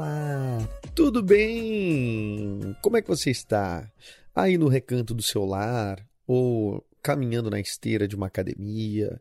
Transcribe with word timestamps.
Olá, 0.00 0.66
tudo 0.94 1.22
bem? 1.22 2.74
Como 2.80 2.96
é 2.96 3.02
que 3.02 3.08
você 3.08 3.30
está? 3.30 3.92
Aí 4.34 4.56
no 4.56 4.66
recanto 4.66 5.12
do 5.12 5.22
seu 5.22 5.44
lar, 5.44 6.02
ou 6.26 6.82
caminhando 7.02 7.50
na 7.50 7.60
esteira 7.60 8.08
de 8.08 8.16
uma 8.16 8.28
academia, 8.28 9.20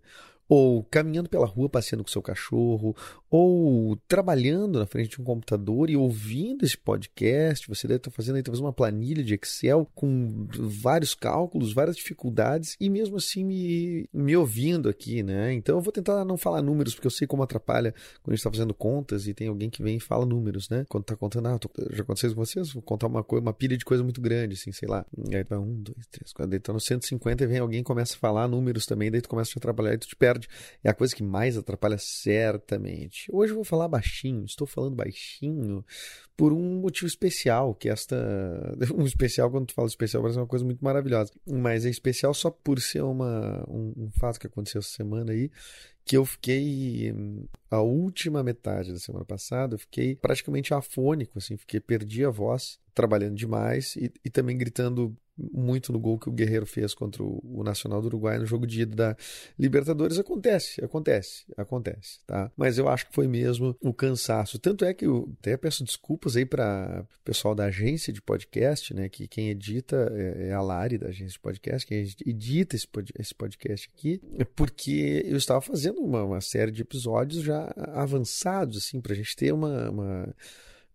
ou 0.49 0.83
caminhando 0.83 1.29
pela 1.29 1.45
rua 1.45 1.69
passeando 1.69 2.03
com 2.03 2.09
seu 2.09 2.23
cachorro, 2.23 2.95
ou 3.29 3.95
trabalhando 4.07 4.79
na 4.79 4.87
frente 4.87 5.11
de 5.11 5.21
um 5.21 5.23
computador 5.23 5.91
e 5.91 5.95
ouvindo 5.95 6.65
esse 6.65 6.75
podcast, 6.75 7.67
você 7.67 7.87
deve 7.87 7.97
estar 7.97 8.09
fazendo 8.09 8.37
aí 8.37 8.43
talvez 8.43 8.59
uma 8.59 8.73
planilha 8.73 9.23
de 9.23 9.35
Excel 9.35 9.87
com 9.93 10.47
vários 10.51 11.13
cálculos, 11.13 11.71
várias 11.71 11.95
dificuldades 11.95 12.75
e 12.79 12.89
mesmo 12.89 13.17
assim 13.17 13.45
me, 13.45 14.09
me 14.11 14.35
ouvindo 14.35 14.89
aqui, 14.89 15.21
né? 15.21 15.53
Então 15.53 15.77
eu 15.77 15.81
vou 15.81 15.93
tentar 15.93 16.25
não 16.25 16.35
falar 16.35 16.63
números 16.63 16.95
porque 16.95 17.05
eu 17.05 17.11
sei 17.11 17.27
como 17.27 17.43
atrapalha 17.43 17.93
quando 18.23 18.33
a 18.33 18.35
gente 18.35 18.39
está 18.39 18.49
fazendo 18.49 18.73
contas 18.73 19.27
e 19.27 19.33
tem 19.35 19.47
alguém 19.47 19.69
que 19.69 19.83
vem 19.83 19.97
e 19.97 19.99
fala 19.99 20.25
números, 20.25 20.67
né? 20.67 20.83
Quando 20.89 21.03
tá 21.03 21.15
contando, 21.15 21.47
ah, 21.49 21.59
tô, 21.59 21.69
já 21.91 22.01
aconteceu 22.01 22.33
com 22.33 22.43
vocês? 22.43 22.73
Vou 22.73 22.81
contar 22.81 23.05
uma 23.05 23.23
coisa, 23.23 23.43
uma 23.43 23.53
pilha 23.53 23.77
de 23.77 23.85
coisa 23.85 24.03
muito 24.03 24.19
grande, 24.19 24.55
assim, 24.55 24.71
sei 24.71 24.87
lá. 24.87 25.05
Aí 25.31 25.43
vai 25.43 25.59
um, 25.59 25.75
dois, 25.75 26.07
três, 26.09 26.33
quatro, 26.33 26.49
daí 26.49 26.59
tá 26.59 26.73
no 26.73 26.79
150 26.79 27.43
e 27.43 27.47
vem 27.47 27.59
alguém 27.59 27.81
e 27.81 27.83
começa 27.83 28.15
a 28.15 28.17
falar 28.17 28.47
números 28.47 28.87
também, 28.87 29.11
daí 29.11 29.21
tu 29.21 29.29
começa 29.29 29.51
a 29.51 29.53
te 29.53 29.57
atrapalhar 29.59 29.93
e 29.93 29.97
tu 29.99 30.07
te 30.07 30.15
perde. 30.15 30.38
É 30.83 30.89
a 30.89 30.93
coisa 30.93 31.15
que 31.15 31.23
mais 31.23 31.57
atrapalha 31.57 31.97
certamente. 31.97 33.27
Hoje 33.31 33.51
eu 33.51 33.55
vou 33.55 33.63
falar 33.63 33.87
baixinho, 33.87 34.45
estou 34.45 34.67
falando 34.67 34.95
baixinho 34.95 35.83
por 36.37 36.53
um 36.53 36.79
motivo 36.79 37.07
especial, 37.07 37.75
que 37.75 37.89
esta. 37.89 38.17
Um 38.95 39.03
especial, 39.03 39.51
quando 39.51 39.67
tu 39.67 39.73
fala 39.73 39.87
especial, 39.87 40.21
parece 40.21 40.39
uma 40.39 40.47
coisa 40.47 40.65
muito 40.65 40.83
maravilhosa. 40.83 41.31
Mas 41.45 41.85
é 41.85 41.89
especial 41.89 42.33
só 42.33 42.49
por 42.49 42.79
ser 42.79 43.01
uma, 43.01 43.63
um, 43.67 43.93
um 43.97 44.11
fato 44.11 44.39
que 44.39 44.47
aconteceu 44.47 44.79
essa 44.79 44.89
semana 44.89 45.31
aí, 45.31 45.51
que 46.09 46.17
eu 46.17 46.25
fiquei 46.25 47.13
a 47.69 47.81
última 47.81 48.41
metade 48.41 48.91
da 48.91 48.97
semana 48.97 49.23
passada, 49.23 49.75
eu 49.75 49.79
fiquei 49.79 50.15
praticamente 50.15 50.73
afônico, 50.73 51.37
assim, 51.37 51.55
fiquei 51.55 51.79
perdi 51.79 52.25
a 52.25 52.31
voz, 52.31 52.79
trabalhando 52.95 53.35
demais 53.35 53.95
e, 53.95 54.11
e 54.25 54.27
também 54.27 54.57
gritando 54.57 55.15
muito 55.53 55.93
no 55.93 55.99
gol 55.99 56.19
que 56.19 56.27
o 56.27 56.31
Guerreiro 56.31 56.65
fez 56.65 56.93
contra 56.93 57.23
o, 57.23 57.63
Nacional 57.63 58.01
do 58.01 58.07
Uruguai 58.07 58.37
no 58.37 58.45
jogo 58.45 58.65
de 58.65 58.81
ida 58.81 58.95
da 58.95 59.17
Libertadores. 59.57 60.17
Acontece, 60.17 60.83
acontece, 60.83 61.45
acontece, 61.55 62.19
tá? 62.25 62.51
Mas 62.57 62.77
eu 62.77 62.89
acho 62.89 63.07
que 63.07 63.13
foi 63.13 63.27
mesmo 63.27 63.75
o 63.81 63.93
cansaço. 63.93 64.57
Tanto 64.57 64.83
é 64.83 64.93
que 64.93 65.05
eu 65.05 65.31
até 65.39 65.55
peço 65.55 65.83
desculpas 65.83 66.35
aí 66.35 66.45
para 66.45 67.05
o 67.21 67.23
pessoal 67.23 67.53
da 67.53 67.65
agência 67.65 68.11
de 68.11 68.21
podcast, 68.21 68.93
né? 68.93 69.07
Que 69.07 69.27
quem 69.27 69.49
edita 69.49 70.11
é, 70.13 70.47
é 70.47 70.53
a 70.53 70.61
Lari 70.61 70.97
da 70.97 71.07
agência 71.07 71.33
de 71.33 71.39
podcast, 71.39 71.87
quem 71.87 71.99
edita 72.25 72.75
esse, 72.75 72.87
esse 73.17 73.35
podcast 73.35 73.89
aqui, 73.93 74.21
porque 74.55 75.23
eu 75.25 75.37
estava 75.37 75.61
fazendo 75.61 75.98
uma, 75.99 76.23
uma 76.23 76.41
série 76.41 76.71
de 76.71 76.81
episódios 76.81 77.43
já 77.43 77.73
avançados, 77.93 78.77
assim, 78.77 79.01
para 79.01 79.13
a 79.13 79.15
gente 79.15 79.35
ter 79.35 79.53
uma, 79.53 79.89
uma 79.89 80.35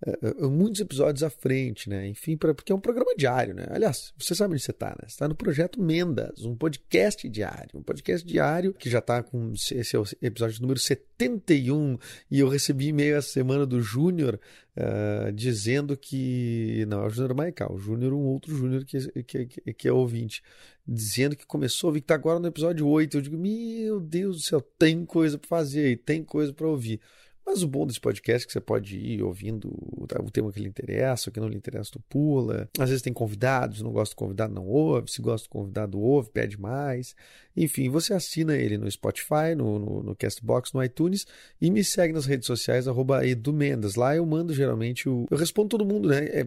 uh, 0.07 0.51
muitos 0.51 0.81
episódios 0.81 1.23
à 1.23 1.31
frente, 1.31 1.89
né? 1.89 2.07
Enfim, 2.07 2.37
pra, 2.37 2.55
porque 2.55 2.73
é 2.73 2.75
um 2.75 2.81
programa 2.81 3.15
diário, 3.17 3.55
né? 3.55 3.67
Aliás, 3.71 4.13
você 4.19 4.35
sabe 4.35 4.55
onde 4.55 4.63
você 4.63 4.71
está, 4.71 4.91
né? 4.91 5.03
Você 5.03 5.15
está 5.15 5.29
no 5.29 5.35
Projeto 5.35 5.81
Mendas, 5.83 6.45
um 6.45 6.55
podcast 6.55 7.29
diário. 7.29 7.71
Um 7.75 7.83
podcast 7.83 8.27
diário 8.27 8.75
que 8.75 8.91
já 8.91 8.99
está 8.99 9.23
com 9.23 9.53
esse 9.53 9.97
é 9.97 9.99
o 9.99 10.05
episódio 10.23 10.61
número 10.61 10.79
71 10.79 11.99
e 12.31 12.41
eu 12.41 12.49
recebi 12.49 12.89
e-mail 12.89 13.17
essa 13.17 13.29
semana 13.29 13.67
do 13.67 13.81
Júnior 13.81 14.39
uh, 14.77 15.33
dizendo 15.33 15.97
que... 15.97 16.85
Não, 16.89 17.03
é 17.03 17.07
o 17.07 17.11
Júnior 17.11 17.35
Maical, 17.35 17.73
o 17.73 17.79
Júnior 17.79 18.13
um 18.13 18.25
outro 18.25 18.55
Júnior 18.55 18.85
que, 18.85 19.23
que, 19.23 19.47
que, 19.47 19.73
que 19.73 19.89
é 19.89 19.93
ouvinte 19.93 20.43
dizendo 20.87 21.35
que 21.35 21.47
começou 21.47 21.89
ouvir, 21.89 22.01
que 22.01 22.05
está 22.05 22.15
agora 22.15 22.39
no 22.39 22.47
episódio 22.47 22.87
8. 22.87 23.17
Eu 23.17 23.21
digo, 23.23 23.37
meu 23.37 24.01
Deus 24.01 24.37
do 24.37 24.43
céu, 24.43 24.61
tem 24.61 25.05
coisa 25.05 25.39
para 25.39 25.49
fazer 25.49 25.91
e 25.91 25.97
tem 25.97 26.23
coisa 26.23 26.53
para 26.53 26.69
ouvir. 26.69 27.01
Mas 27.47 27.63
o 27.63 27.69
bom 27.69 27.87
desse 27.87 28.01
podcast 28.01 28.45
é 28.45 28.47
que 28.47 28.53
você 28.53 28.61
pode 28.61 28.97
ir 28.97 29.23
ouvindo 29.23 29.69
o 29.69 30.31
tema 30.31 30.51
que 30.51 30.61
lhe 30.61 30.69
interessa, 30.69 31.29
o 31.29 31.33
que 31.33 31.39
não 31.39 31.49
lhe 31.49 31.57
interessa, 31.57 31.91
tu 31.93 32.01
pula. 32.09 32.69
Às 32.79 32.89
vezes 32.89 33.03
tem 33.03 33.13
convidados, 33.13 33.83
não 33.83 33.93
gosta 33.93 34.15
do 34.15 34.19
convidado, 34.19 34.55
não 34.55 34.67
ouve. 34.67 35.11
Se 35.11 35.21
gosta 35.21 35.47
do 35.47 35.51
convidado, 35.51 36.01
ouve, 36.01 36.31
pede 36.31 36.59
mais. 36.59 37.15
Enfim, 37.55 37.91
você 37.91 38.15
assina 38.15 38.57
ele 38.57 38.79
no 38.79 38.91
Spotify, 38.91 39.55
no, 39.57 39.79
no, 39.79 40.03
no 40.03 40.17
Castbox, 40.17 40.73
no 40.73 40.83
iTunes 40.83 41.27
e 41.61 41.71
me 41.71 41.85
segue 41.85 42.15
nas 42.15 42.25
redes 42.25 42.47
sociais, 42.47 42.89
arroba 42.89 43.27
edumendas. 43.27 43.95
Lá 43.95 44.17
eu 44.17 44.25
mando 44.25 44.55
geralmente 44.55 45.09
o. 45.09 45.27
Eu 45.31 45.37
respondo 45.37 45.69
todo 45.69 45.85
mundo, 45.85 46.09
né? 46.09 46.25
É, 46.25 46.47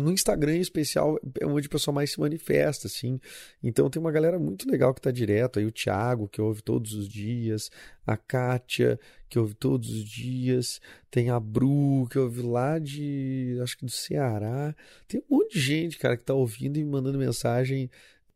no 0.00 0.12
Instagram 0.12 0.56
em 0.56 0.60
especial 0.60 1.18
é 1.40 1.46
onde 1.46 1.66
o 1.66 1.70
pessoal 1.70 1.94
mais 1.94 2.12
se 2.12 2.20
manifesta, 2.20 2.86
assim. 2.86 3.20
Então 3.62 3.90
tem 3.90 4.00
uma 4.00 4.10
galera 4.10 4.38
muito 4.38 4.68
legal 4.70 4.94
que 4.94 5.00
tá 5.00 5.10
direto 5.10 5.58
aí, 5.58 5.66
o 5.66 5.72
Thiago, 5.72 6.28
que 6.28 6.40
ouve 6.40 6.62
todos 6.62 6.94
os 6.94 7.08
dias, 7.08 7.70
a 8.06 8.16
Kátia, 8.16 8.98
que 9.28 9.38
ouve 9.38 9.54
todos 9.54 9.90
os 9.90 10.04
dias, 10.04 10.80
tem 11.10 11.30
a 11.30 11.38
Bru, 11.38 12.08
que 12.10 12.18
ouve 12.18 12.42
lá 12.42 12.78
de, 12.78 13.58
acho 13.62 13.76
que 13.76 13.84
do 13.84 13.90
Ceará. 13.90 14.74
Tem 15.06 15.20
um 15.30 15.36
monte 15.36 15.54
de 15.54 15.60
gente, 15.60 15.98
cara, 15.98 16.16
que 16.16 16.24
tá 16.24 16.34
ouvindo 16.34 16.78
e 16.78 16.84
me 16.84 16.90
mandando 16.90 17.18
mensagem 17.18 17.90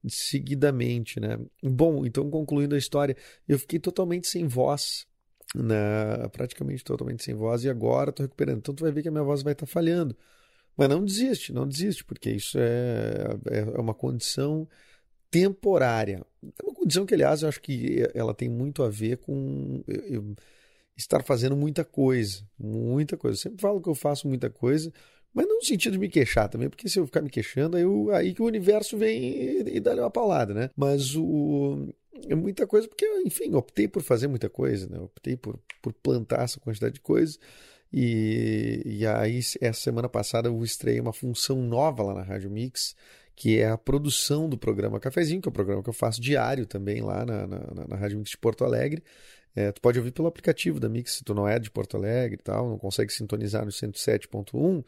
seguidamente, 0.07 1.21
né? 1.21 1.39
Bom, 1.63 2.05
então 2.05 2.29
concluindo 2.29 2.75
a 2.75 2.79
história, 2.79 3.17
eu 3.49 3.59
fiquei 3.59 3.79
totalmente 3.79 4.27
sem 4.27 4.47
voz 4.47 5.07
né? 5.55 6.29
praticamente 6.33 6.83
totalmente 6.83 7.23
sem 7.23 7.35
voz, 7.35 7.65
e 7.65 7.69
agora 7.69 8.11
estou 8.11 8.25
recuperando. 8.25 8.59
Então 8.59 8.75
tu 8.75 8.83
vai 8.83 8.93
ver 8.93 9.03
que 9.03 9.09
a 9.09 9.11
minha 9.11 9.25
voz 9.25 9.43
vai 9.43 9.53
estar 9.53 9.67
tá 9.67 9.73
falhando. 9.73 10.17
Mas 10.77 10.89
não 10.89 11.05
desiste, 11.05 11.53
não 11.53 11.67
desiste, 11.67 12.05
porque 12.05 12.31
isso 12.31 12.59
é, 12.59 13.29
é, 13.51 13.59
é 13.61 13.81
uma 13.81 13.95
condição 13.95 14.69
temporária. 15.31 16.25
É 16.43 16.65
uma 16.65 16.75
condição 16.75 17.07
que, 17.07 17.15
aliás, 17.15 17.43
eu 17.43 17.49
acho 17.49 17.61
que 17.61 18.07
ela 18.15 18.35
tem 18.35 18.49
muito 18.49 18.83
a 18.83 18.89
ver 18.89 19.19
com 19.19 19.83
eu 19.87 20.35
estar 20.97 21.23
fazendo 21.23 21.57
muita 21.57 21.85
coisa. 21.85 22.43
Muita 22.59 23.17
coisa. 23.17 23.37
Eu 23.37 23.41
sempre 23.41 23.61
falo 23.61 23.81
que 23.81 23.89
eu 23.89 23.95
faço 23.95 24.29
muita 24.29 24.51
coisa, 24.51 24.93
mas 25.33 25.47
não 25.47 25.57
no 25.57 25.65
sentido 25.65 25.93
de 25.93 25.99
me 25.99 26.09
queixar 26.09 26.49
também, 26.49 26.69
porque 26.69 26.89
se 26.89 26.99
eu 26.99 27.07
ficar 27.07 27.23
me 27.23 27.31
queixando, 27.31 27.77
aí, 27.77 27.83
eu, 27.83 28.11
aí 28.13 28.35
que 28.35 28.43
o 28.43 28.47
universo 28.47 28.97
vem 28.99 29.23
e, 29.23 29.77
e 29.77 29.81
dá 29.81 29.95
uma 29.95 30.11
paulada, 30.11 30.53
né? 30.53 30.71
Mas 30.77 31.17
o, 31.17 31.89
é 32.29 32.35
muita 32.35 32.67
coisa, 32.67 32.87
porque, 32.89 33.07
enfim, 33.25 33.55
optei 33.55 33.89
por 33.89 34.03
fazer 34.03 34.27
muita 34.29 34.51
coisa, 34.51 34.89
né? 34.89 34.99
Optei 34.99 35.37
por, 35.37 35.59
por 35.81 35.93
plantar 35.95 36.43
essa 36.45 36.61
quantidade 36.61 36.95
de 36.95 37.01
coisas. 37.01 37.39
E, 37.93 38.83
e 38.85 39.07
aí, 39.07 39.41
essa 39.61 39.81
semana 39.81 40.09
passada, 40.09 40.49
eu 40.49 40.65
estreiei 40.65 41.01
uma 41.01 41.13
função 41.13 41.57
nova 41.61 42.03
lá 42.03 42.15
na 42.15 42.23
Rádio 42.23 42.51
Mix, 42.51 42.97
que 43.37 43.59
é 43.59 43.69
a 43.69 43.77
produção 43.77 44.49
do 44.49 44.57
programa 44.57 44.99
Cafezinho, 44.99 45.43
que 45.43 45.49
é 45.49 45.51
o 45.51 45.53
programa 45.53 45.83
que 45.83 45.89
eu 45.89 45.95
faço 45.95 46.21
diário 46.21 46.65
também 46.65 47.03
lá 47.03 47.25
na, 47.25 47.47
na, 47.47 47.87
na 47.89 47.97
Rádio 47.97 48.19
Mix 48.19 48.31
de 48.31 48.39
Porto 48.39 48.65
Alegre. 48.65 49.03
É, 49.55 49.71
tu 49.71 49.83
pode 49.83 49.99
ouvir 49.99 50.13
pelo 50.13 50.29
aplicativo 50.29 50.81
da 50.81 50.89
Mix, 50.89 51.17
se 51.17 51.25
tu 51.25 51.35
não 51.35 51.47
é 51.47 51.59
de 51.59 51.71
Porto 51.71 51.97
Alegre 51.97 52.39
e 52.41 52.43
tal, 52.43 52.71
não 52.71 52.79
consegue 52.79 53.13
sintonizar 53.13 53.65
no 53.65 53.71
107.1, 53.71 54.83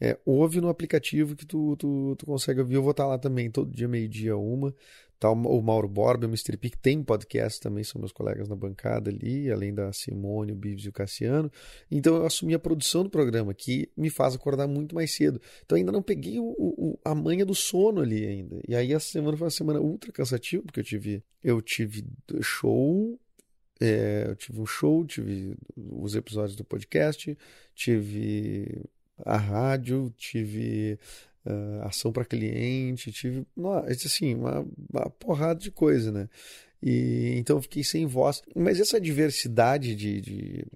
é, 0.00 0.18
ouve 0.24 0.60
no 0.60 0.68
aplicativo 0.68 1.34
que 1.34 1.46
tu, 1.46 1.76
tu, 1.76 2.16
tu 2.18 2.26
consegue 2.26 2.60
ouvir. 2.60 2.74
Eu 2.74 2.82
vou 2.82 2.90
estar 2.90 3.06
lá 3.06 3.18
também 3.18 3.50
todo 3.50 3.70
dia, 3.70 3.88
meio-dia, 3.88 4.36
uma. 4.36 4.74
Tá, 5.18 5.30
o 5.30 5.62
Mauro 5.62 5.88
Borba, 5.88 6.26
o 6.26 6.28
Mr. 6.28 6.58
Pick 6.58 6.76
tem 6.76 7.02
podcast 7.02 7.58
também, 7.58 7.82
são 7.82 7.98
meus 7.98 8.12
colegas 8.12 8.48
na 8.48 8.54
bancada 8.54 9.10
ali, 9.10 9.50
além 9.50 9.72
da 9.72 9.90
Simone, 9.90 10.52
o 10.52 10.56
Bives 10.56 10.84
e 10.84 10.88
o 10.90 10.92
Cassiano. 10.92 11.50
Então 11.90 12.16
eu 12.16 12.26
assumi 12.26 12.52
a 12.52 12.58
produção 12.58 13.02
do 13.02 13.08
programa, 13.08 13.54
que 13.54 13.90
me 13.96 14.10
faz 14.10 14.34
acordar 14.34 14.66
muito 14.66 14.94
mais 14.94 15.14
cedo. 15.14 15.40
Então 15.64 15.76
ainda 15.76 15.90
não 15.90 16.02
peguei 16.02 16.38
o, 16.38 16.54
o, 16.58 16.98
a 17.02 17.14
manha 17.14 17.46
do 17.46 17.54
sono 17.54 18.02
ali 18.02 18.26
ainda. 18.26 18.60
E 18.68 18.76
aí 18.76 18.92
essa 18.92 19.06
semana 19.06 19.36
foi 19.36 19.46
uma 19.46 19.50
semana 19.50 19.80
ultra 19.80 20.12
cansativa, 20.12 20.62
porque 20.62 20.80
eu 20.80 20.84
tive, 20.84 21.24
eu 21.42 21.62
tive 21.62 22.04
show, 22.42 23.18
é, 23.80 24.26
eu 24.28 24.36
tive 24.36 24.60
um 24.60 24.66
show, 24.66 25.04
tive 25.06 25.56
os 25.74 26.14
episódios 26.14 26.56
do 26.56 26.64
podcast, 26.64 27.36
tive 27.74 28.84
a 29.24 29.38
rádio, 29.38 30.12
tive 30.16 30.98
uh, 31.46 31.86
ação 31.86 32.12
para 32.12 32.24
cliente, 32.24 33.12
tive 33.12 33.46
assim, 33.88 34.34
uma, 34.34 34.66
uma, 34.92 35.10
porrada 35.10 35.60
de 35.60 35.70
coisa, 35.70 36.10
né? 36.12 36.28
E 36.82 37.34
então 37.36 37.62
fiquei 37.62 37.82
sem 37.82 38.06
voz. 38.06 38.42
Mas 38.54 38.80
essa 38.80 39.00
diversidade 39.00 39.94
de, 39.94 40.20
de 40.20 40.66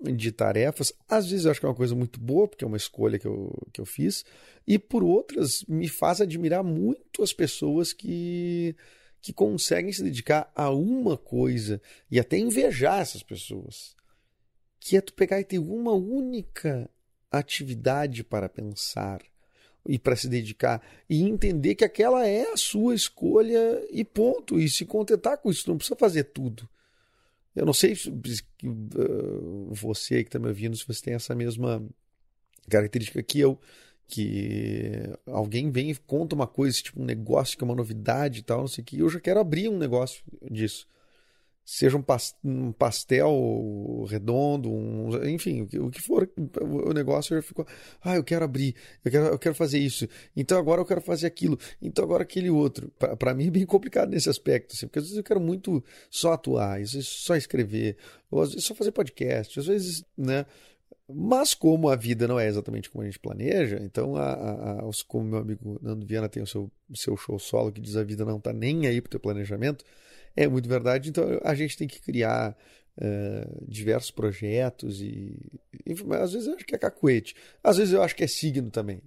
de 0.00 0.32
tarefas. 0.32 0.92
Às 1.08 1.28
vezes 1.30 1.44
eu 1.44 1.50
acho 1.50 1.60
que 1.60 1.66
é 1.66 1.68
uma 1.68 1.74
coisa 1.74 1.94
muito 1.94 2.18
boa, 2.18 2.48
porque 2.48 2.64
é 2.64 2.66
uma 2.66 2.76
escolha 2.76 3.18
que 3.18 3.26
eu, 3.26 3.52
que 3.72 3.80
eu 3.80 3.86
fiz, 3.86 4.24
e 4.66 4.78
por 4.78 5.02
outras 5.02 5.64
me 5.68 5.88
faz 5.88 6.20
admirar 6.20 6.64
muito 6.64 7.22
as 7.22 7.32
pessoas 7.32 7.92
que, 7.92 8.74
que 9.20 9.32
conseguem 9.32 9.92
se 9.92 10.02
dedicar 10.02 10.50
a 10.54 10.70
uma 10.70 11.16
coisa 11.18 11.80
e 12.10 12.18
até 12.18 12.38
invejar 12.38 13.00
essas 13.00 13.22
pessoas. 13.22 13.94
Que 14.80 14.96
é 14.96 15.00
tu 15.00 15.12
pegar 15.12 15.38
e 15.40 15.44
ter 15.44 15.58
uma 15.58 15.92
única 15.92 16.88
atividade 17.30 18.24
para 18.24 18.48
pensar 18.48 19.20
e 19.86 19.98
para 19.98 20.16
se 20.16 20.28
dedicar 20.28 20.82
e 21.08 21.22
entender 21.22 21.74
que 21.74 21.84
aquela 21.84 22.26
é 22.26 22.52
a 22.52 22.56
sua 22.56 22.94
escolha 22.94 23.86
e 23.90 24.04
ponto, 24.04 24.58
e 24.58 24.68
se 24.68 24.84
contentar 24.84 25.38
com 25.38 25.50
isso, 25.50 25.68
não 25.68 25.76
precisa 25.76 25.96
fazer 25.96 26.24
tudo. 26.24 26.68
Eu 27.54 27.66
não 27.66 27.72
sei 27.72 27.96
se 27.96 28.08
uh, 28.10 29.72
você 29.72 30.22
que 30.22 30.28
está 30.28 30.38
me 30.38 30.48
ouvindo, 30.48 30.76
se 30.76 30.86
você 30.86 31.02
tem 31.02 31.14
essa 31.14 31.34
mesma 31.34 31.84
característica 32.68 33.22
que 33.22 33.40
eu, 33.40 33.58
que 34.06 35.10
alguém 35.26 35.70
vem 35.70 35.90
e 35.90 35.96
conta 35.96 36.34
uma 36.34 36.46
coisa, 36.46 36.80
tipo 36.80 37.00
um 37.00 37.04
negócio 37.04 37.56
que 37.56 37.64
é 37.64 37.66
uma 37.66 37.74
novidade 37.74 38.40
e 38.40 38.42
tal, 38.42 38.60
não 38.60 38.68
sei 38.68 38.82
o 38.82 38.84
que, 38.84 38.98
eu 38.98 39.08
já 39.08 39.18
quero 39.18 39.40
abrir 39.40 39.68
um 39.68 39.78
negócio 39.78 40.22
disso 40.50 40.86
seja 41.64 41.96
um 42.44 42.72
pastel 42.72 44.04
redondo, 44.08 44.70
um, 44.70 45.24
enfim, 45.26 45.62
o 45.78 45.90
que 45.90 46.00
for 46.00 46.28
o 46.60 46.92
negócio, 46.92 47.36
já 47.36 47.42
ficou, 47.42 47.64
ah, 48.02 48.16
eu 48.16 48.24
quero 48.24 48.44
abrir, 48.44 48.74
eu 49.04 49.10
quero, 49.10 49.26
eu 49.26 49.38
quero 49.38 49.54
fazer 49.54 49.78
isso, 49.78 50.08
então 50.36 50.58
agora 50.58 50.80
eu 50.80 50.84
quero 50.84 51.00
fazer 51.00 51.26
aquilo, 51.26 51.58
então 51.80 52.04
agora 52.04 52.22
aquele 52.22 52.50
outro. 52.50 52.90
Para 53.18 53.34
mim 53.34 53.46
é 53.46 53.50
bem 53.50 53.64
complicado 53.64 54.10
nesse 54.10 54.28
aspecto, 54.28 54.74
assim, 54.74 54.86
porque 54.86 54.98
às 54.98 55.04
vezes 55.04 55.18
eu 55.18 55.24
quero 55.24 55.40
muito 55.40 55.82
só 56.10 56.32
atuar, 56.32 56.80
só 56.86 57.36
escrever, 57.36 57.96
ou 58.30 58.42
às 58.42 58.50
vezes 58.50 58.64
só 58.64 58.74
fazer 58.74 58.90
podcast, 58.92 59.60
às 59.60 59.66
vezes, 59.66 60.04
né? 60.16 60.46
Mas 61.12 61.54
como 61.54 61.88
a 61.88 61.96
vida 61.96 62.28
não 62.28 62.38
é 62.38 62.46
exatamente 62.46 62.88
como 62.88 63.02
a 63.02 63.06
gente 63.06 63.18
planeja, 63.18 63.80
então, 63.82 64.16
a, 64.16 64.32
a, 64.32 64.72
a, 64.80 64.90
como 65.08 65.24
meu 65.24 65.38
amigo 65.38 65.78
Nando 65.82 66.06
Viana 66.06 66.28
tem 66.28 66.42
o 66.42 66.46
seu, 66.46 66.70
seu 66.94 67.16
show 67.16 67.38
solo 67.38 67.72
que 67.72 67.80
diz 67.80 67.96
a 67.96 68.04
vida 68.04 68.24
não 68.24 68.38
está 68.38 68.52
nem 68.52 68.86
aí 68.86 69.00
para 69.00 69.08
o 69.08 69.10
teu 69.10 69.20
planejamento, 69.20 69.84
é 70.36 70.46
muito 70.48 70.68
verdade. 70.68 71.10
Então 71.10 71.24
a 71.42 71.54
gente 71.54 71.76
tem 71.76 71.88
que 71.88 72.00
criar 72.00 72.56
uh, 72.98 73.64
diversos 73.66 74.10
projetos 74.10 75.00
e, 75.00 75.36
e, 75.86 75.94
às 76.20 76.32
vezes 76.32 76.48
eu 76.48 76.54
acho 76.54 76.64
que 76.64 76.74
é 76.74 76.78
cacuete. 76.78 77.34
Às 77.62 77.76
vezes 77.76 77.92
eu 77.92 78.02
acho 78.02 78.16
que 78.16 78.24
é 78.24 78.26
signo 78.26 78.70
também. 78.70 79.02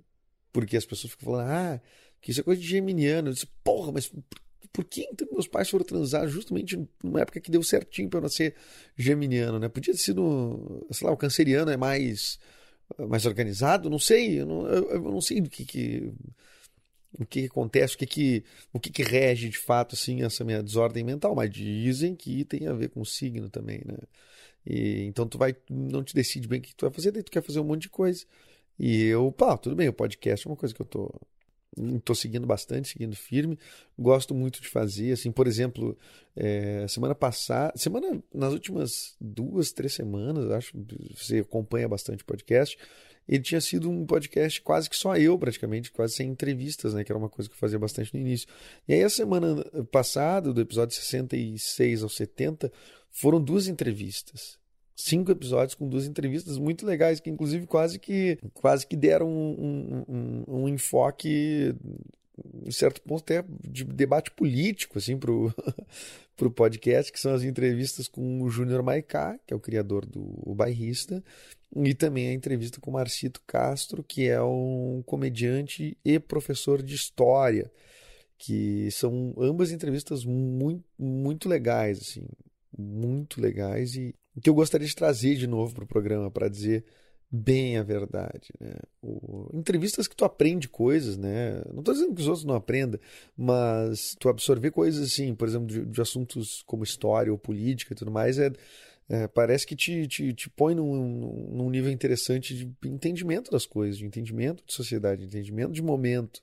Porque 0.52 0.78
as 0.78 0.86
pessoas 0.86 1.12
ficam 1.12 1.34
falando, 1.34 1.50
ah, 1.50 1.82
que 2.22 2.32
isso 2.32 2.42
é 2.42 2.44
coisa 2.44 2.62
de 2.62 2.68
geminiano. 2.68 3.30
Eu 3.30 3.34
disse, 3.34 3.48
porra, 3.64 3.92
mas 3.92 4.08
por, 4.08 4.24
por 4.72 4.86
que 4.86 5.08
então 5.12 5.28
meus 5.32 5.48
pais 5.48 5.70
foram 5.70 5.86
transar 5.86 6.28
justamente 6.28 6.80
numa 7.04 7.22
época 7.22 7.40
que 7.40 7.52
deu 7.52 7.64
certinho 7.64 8.10
para 8.10 8.20
eu 8.20 8.24
nascer 8.24 8.56
geminiano, 8.98 9.60
né? 9.60 9.70
Podia 9.70 9.94
ter 9.94 10.00
sido, 10.00 10.86
sei 10.92 11.08
lá, 11.08 11.14
o 11.14 11.18
canceriano 11.18 11.72
é 11.72 11.78
mais 11.78 12.40
mais 13.08 13.26
organizado, 13.26 13.90
não 13.90 13.98
sei, 13.98 14.42
eu 14.42 14.46
não, 14.46 14.68
eu, 14.68 14.90
eu 14.92 15.02
não 15.02 15.22
sei 15.22 15.42
do 15.42 15.50
que, 15.50 15.66
que 15.66 16.14
o 17.20 17.26
que, 17.26 17.42
que 17.42 17.48
acontece, 17.48 17.96
o 17.96 17.98
que 17.98 18.06
que, 18.06 18.44
o 18.72 18.80
que 18.80 18.90
que 18.90 19.04
rege 19.04 19.50
de 19.50 19.58
fato 19.58 19.96
assim 19.96 20.24
essa 20.24 20.44
minha 20.44 20.64
desordem 20.64 21.04
mental, 21.04 21.36
mas 21.36 21.52
dizem 21.52 22.16
que 22.16 22.44
tem 22.46 22.68
a 22.68 22.74
ver 22.74 22.90
com 22.90 23.02
o 23.02 23.06
signo 23.06 23.50
também, 23.50 23.82
né? 23.86 23.98
E, 24.66 25.04
então 25.06 25.28
tu 25.28 25.38
vai, 25.38 25.56
não 25.70 26.04
te 26.04 26.16
decide 26.16 26.48
bem 26.48 26.60
o 26.60 26.62
que 26.64 26.76
tu 26.76 26.86
vai 26.86 26.94
fazer, 26.94 27.12
daí 27.12 27.24
tu 27.24 27.32
quer 27.32 27.44
fazer 27.44 27.60
um 27.60 27.66
monte 27.66 27.84
de 27.84 27.90
coisa. 27.90 28.26
E 28.80 29.04
eu, 29.06 29.32
pá, 29.32 29.58
tudo 29.58 29.76
bem, 29.76 29.88
o 29.90 29.94
podcast 29.94 30.48
é 30.48 30.50
uma 30.50 30.58
coisa 30.58 30.74
que 30.74 30.82
eu 30.82 30.86
tô 30.86 31.14
tô 32.04 32.14
seguindo 32.14 32.46
bastante, 32.46 32.90
seguindo 32.90 33.16
firme, 33.16 33.58
gosto 33.98 34.34
muito 34.34 34.62
de 34.62 34.68
fazer, 34.68 35.12
assim, 35.12 35.32
por 35.32 35.48
exemplo, 35.48 35.98
é, 36.36 36.86
semana 36.88 37.16
passada, 37.16 37.74
semana, 37.76 38.22
nas 38.34 38.54
últimas 38.54 39.16
duas, 39.20 39.72
três 39.72 39.94
semanas, 39.94 40.52
acho, 40.52 40.74
você 41.16 41.40
acompanha 41.40 41.88
bastante 41.88 42.24
podcast, 42.24 42.78
ele 43.28 43.44
tinha 43.44 43.62
sido 43.62 43.90
um 43.90 44.06
podcast 44.06 44.62
quase 44.62 44.90
que 44.90 44.98
só 44.98 45.16
eu, 45.16 45.38
praticamente, 45.38 45.92
quase 45.92 46.16
sem 46.16 46.30
entrevistas, 46.30 46.94
né? 46.94 47.04
Que 47.04 47.12
era 47.12 47.20
uma 47.20 47.30
coisa 47.30 47.50
que 47.50 47.56
eu 47.56 47.60
fazia 47.60 47.80
bastante 47.80 48.14
no 48.14 48.20
início. 48.20 48.48
E 48.88 48.94
aí, 48.94 49.04
a 49.04 49.10
semana 49.10 49.64
passada, 49.92 50.54
do 50.54 50.62
episódio 50.62 50.96
66 50.96 52.04
ao 52.04 52.10
70, 52.10 52.72
foram 53.10 53.42
duas 53.42 53.68
entrevistas. 53.68 54.58
Cinco 54.96 55.32
episódios 55.32 55.74
com 55.74 55.88
duas 55.88 56.06
entrevistas 56.06 56.58
muito 56.58 56.86
legais, 56.86 57.20
que 57.20 57.30
inclusive 57.30 57.66
quase 57.66 57.98
que, 57.98 58.38
quase 58.54 58.86
que 58.86 58.96
deram 58.96 59.28
um, 59.28 60.04
um, 60.08 60.44
um, 60.48 60.70
enfoque 60.70 61.74
em 62.66 62.72
certo 62.72 63.02
ponto 63.02 63.22
até 63.22 63.44
de 63.64 63.84
debate 63.84 64.32
político 64.32 64.98
assim 64.98 65.18
pro 65.18 65.54
pro 66.36 66.52
podcast 66.52 67.12
que 67.12 67.20
são 67.20 67.34
as 67.34 67.44
entrevistas 67.44 68.08
com 68.08 68.42
o 68.42 68.50
Júnior 68.50 68.82
Maicá 68.84 69.38
que 69.46 69.54
é 69.54 69.58
o 69.58 69.60
criador 69.60 70.06
do 70.06 70.22
o 70.46 70.56
Bairrista 70.56 71.24
e 71.76 71.94
também 71.94 72.28
a 72.28 72.34
entrevista 72.34 72.80
com 72.80 72.92
Marcito 72.92 73.42
Castro, 73.48 74.04
que 74.04 74.28
é 74.28 74.42
um 74.42 75.02
comediante 75.06 75.98
e 76.06 76.20
professor 76.20 76.84
de 76.84 76.94
história, 76.94 77.72
que 78.38 78.92
são 78.92 79.34
ambas 79.38 79.72
entrevistas 79.72 80.24
muito, 80.24 80.84
muito 80.98 81.50
legais, 81.50 82.00
assim, 82.00 82.28
muito 82.78 83.42
legais 83.42 83.96
e 83.96 84.14
que 84.42 84.50
eu 84.50 84.54
gostaria 84.54 84.88
de 84.88 84.96
trazer 84.96 85.36
de 85.36 85.48
novo 85.48 85.74
para 85.74 85.84
o 85.84 85.88
programa 85.88 86.30
para 86.30 86.50
dizer 86.50 86.84
bem 87.36 87.78
a 87.78 87.84
verdade, 87.84 88.50
né? 88.60 88.76
O, 89.02 89.50
entrevistas 89.54 90.08
que 90.08 90.16
tu 90.16 90.24
aprende 90.24 90.70
coisas, 90.70 91.18
né? 91.18 91.64
Não 91.72 91.80
estou 91.80 91.94
dizendo 91.94 92.14
que 92.14 92.22
os 92.22 92.28
outros 92.28 92.46
não 92.46 92.54
aprendam, 92.54 93.00
mas 93.36 94.16
tu 94.20 94.30
absorver 94.30 94.70
coisas 94.70 95.12
assim, 95.12 95.34
por 95.34 95.48
exemplo, 95.48 95.66
de, 95.68 95.84
de 95.84 96.02
assuntos 96.02 96.64
como 96.68 96.84
história 96.84 97.32
ou 97.32 97.38
política 97.38 97.94
e 97.94 97.96
tudo 97.96 98.12
mais, 98.12 98.38
é 98.38 98.52
é, 99.10 99.28
parece 99.28 99.68
que 99.68 99.76
te, 99.76 100.08
te, 100.08 100.34
te 100.34 100.50
põe 100.50 100.74
num, 100.74 101.50
num 101.52 101.70
nível 101.70 101.92
interessante 101.92 102.56
de 102.56 102.88
entendimento 102.88 103.52
das 103.52 103.66
coisas, 103.66 103.98
de 103.98 104.06
entendimento 104.06 104.64
de 104.66 104.74
sociedade, 104.74 105.22
de 105.22 105.28
entendimento 105.28 105.74
de 105.74 105.82
momento. 105.82 106.42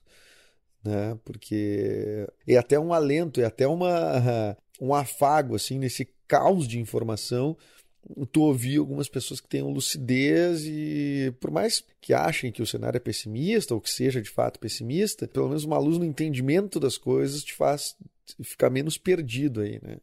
Né? 0.83 1.17
Porque 1.25 2.27
é 2.47 2.57
até 2.57 2.79
um 2.79 2.93
alento, 2.93 3.41
é 3.41 3.45
até 3.45 3.67
uma, 3.67 4.55
um 4.79 4.93
afago 4.93 5.55
assim 5.55 5.79
nesse 5.79 6.07
caos 6.27 6.67
de 6.67 6.79
informação. 6.79 7.57
Tu 8.31 8.41
ouvir 8.41 8.77
algumas 8.77 9.07
pessoas 9.07 9.39
que 9.39 9.47
tenham 9.47 9.71
lucidez 9.71 10.63
e, 10.65 11.33
por 11.39 11.51
mais 11.51 11.83
que 12.01 12.13
achem 12.13 12.51
que 12.51 12.61
o 12.61 12.65
cenário 12.65 12.97
é 12.97 12.99
pessimista, 12.99 13.73
ou 13.73 13.81
que 13.81 13.89
seja 13.89 14.21
de 14.21 14.29
fato 14.29 14.59
pessimista, 14.59 15.27
pelo 15.27 15.47
menos 15.47 15.63
uma 15.63 15.77
luz 15.77 15.97
no 15.97 16.05
entendimento 16.05 16.79
das 16.79 16.97
coisas 16.97 17.43
te 17.43 17.53
faz 17.53 17.95
ficar 18.43 18.69
menos 18.69 18.97
perdido 18.97 19.61
aí, 19.61 19.79
né? 19.83 19.97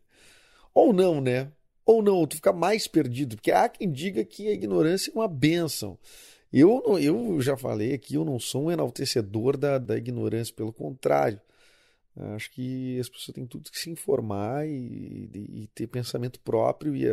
Ou 0.72 0.92
não, 0.92 1.20
né? 1.20 1.50
ou 1.88 2.02
não, 2.02 2.26
tu 2.26 2.36
fica 2.36 2.52
mais 2.52 2.86
perdido, 2.86 3.36
porque 3.36 3.50
há 3.50 3.66
quem 3.66 3.90
diga 3.90 4.22
que 4.22 4.46
a 4.46 4.52
ignorância 4.52 5.10
é 5.10 5.14
uma 5.14 5.26
bênção. 5.26 5.98
Eu, 6.52 6.82
eu 7.00 7.40
já 7.40 7.56
falei 7.56 7.94
aqui, 7.94 8.14
eu 8.14 8.26
não 8.26 8.38
sou 8.38 8.64
um 8.64 8.70
enaltecedor 8.70 9.56
da, 9.56 9.78
da 9.78 9.96
ignorância, 9.96 10.54
pelo 10.54 10.70
contrário. 10.70 11.40
Acho 12.34 12.50
que 12.50 12.98
as 12.98 13.08
pessoas 13.08 13.34
têm 13.34 13.46
tudo 13.46 13.70
que 13.70 13.78
se 13.78 13.90
informar 13.90 14.66
e, 14.66 15.30
e, 15.32 15.62
e 15.62 15.66
ter 15.68 15.86
pensamento 15.86 16.40
próprio, 16.40 16.96
e, 16.96 17.04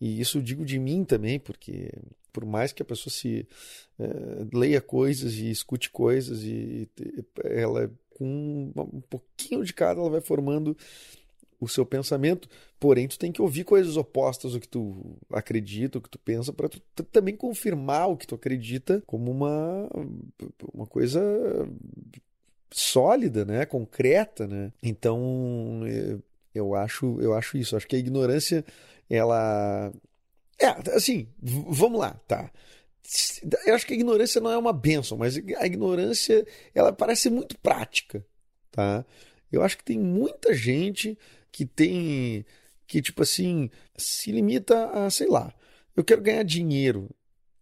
e, 0.00 0.20
isso 0.20 0.38
eu 0.38 0.42
digo 0.42 0.64
de 0.64 0.78
mim 0.78 1.04
também, 1.04 1.40
porque 1.40 1.90
por 2.32 2.44
mais 2.44 2.72
que 2.72 2.82
a 2.82 2.84
pessoa 2.84 3.12
se 3.12 3.46
é, 3.98 4.06
leia 4.52 4.80
coisas 4.80 5.34
e 5.34 5.50
escute 5.50 5.90
coisas, 5.90 6.42
e 6.44 6.88
ela 7.44 7.90
com 8.10 8.72
um 8.76 9.00
pouquinho 9.00 9.64
de 9.64 9.72
cada, 9.72 10.00
ela 10.00 10.10
vai 10.10 10.20
formando 10.20 10.76
o 11.60 11.68
seu 11.68 11.84
pensamento, 11.84 12.48
porém 12.78 13.08
tu 13.08 13.18
tem 13.18 13.32
que 13.32 13.42
ouvir 13.42 13.64
coisas 13.64 13.96
opostas 13.96 14.54
ao 14.54 14.60
que 14.60 14.68
tu 14.68 15.16
acredita, 15.30 15.98
o 15.98 16.00
que 16.00 16.10
tu 16.10 16.18
pensa, 16.18 16.52
para 16.52 16.68
tu 16.68 16.80
também 17.04 17.36
confirmar 17.36 18.08
o 18.08 18.16
que 18.16 18.26
tu 18.26 18.34
acredita 18.34 19.02
como 19.06 19.30
uma, 19.30 19.88
uma 20.72 20.86
coisa 20.86 21.20
sólida, 22.70 23.44
né, 23.44 23.64
concreta, 23.66 24.46
né? 24.46 24.72
Então 24.82 25.82
é, 25.86 26.16
eu 26.54 26.74
acho, 26.74 27.20
eu 27.20 27.34
acho 27.34 27.56
isso. 27.56 27.76
Acho 27.76 27.86
que 27.86 27.96
a 27.96 27.98
ignorância, 27.98 28.64
ela 29.08 29.92
é 30.58 30.66
assim. 30.96 31.28
Vamos 31.40 32.00
lá, 32.00 32.14
tá? 32.26 32.50
Eu 33.66 33.74
acho 33.74 33.86
que 33.86 33.92
a 33.92 33.96
ignorância 33.96 34.40
não 34.40 34.50
é 34.50 34.56
uma 34.56 34.72
benção, 34.72 35.18
mas 35.18 35.36
a 35.36 35.66
ignorância 35.66 36.46
ela 36.74 36.92
parece 36.92 37.28
muito 37.28 37.58
prática, 37.58 38.24
tá? 38.70 39.04
Eu 39.52 39.62
acho 39.62 39.76
que 39.78 39.84
tem 39.84 39.98
muita 39.98 40.54
gente 40.54 41.18
que 41.52 41.66
tem. 41.66 42.44
que, 42.86 43.02
tipo 43.02 43.22
assim, 43.22 43.70
se 43.96 44.32
limita 44.32 44.90
a, 44.90 45.10
sei 45.10 45.28
lá, 45.28 45.52
eu 45.96 46.04
quero 46.04 46.22
ganhar 46.22 46.42
dinheiro. 46.44 47.10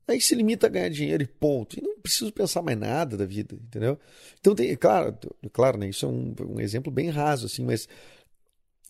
Aí 0.07 0.21
se 0.21 0.35
limita 0.35 0.67
a 0.67 0.71
ganhar 0.71 0.89
dinheiro 0.89 1.23
e 1.23 1.27
ponto. 1.27 1.79
E 1.79 1.83
não 1.83 1.99
preciso 2.01 2.33
pensar 2.33 2.63
mais 2.63 2.79
nada 2.79 3.17
da 3.17 3.25
vida, 3.25 3.55
entendeu? 3.55 3.99
Então 4.41 4.55
tem, 4.55 4.77
claro, 4.77 5.17
claro, 5.53 5.79
né? 5.79 5.89
Isso 5.89 6.07
é 6.07 6.09
um, 6.09 6.35
um 6.49 6.61
exemplo 6.61 6.93
bem 6.93 7.09
raso, 7.11 7.47
assim, 7.47 7.65
mas. 7.65 7.89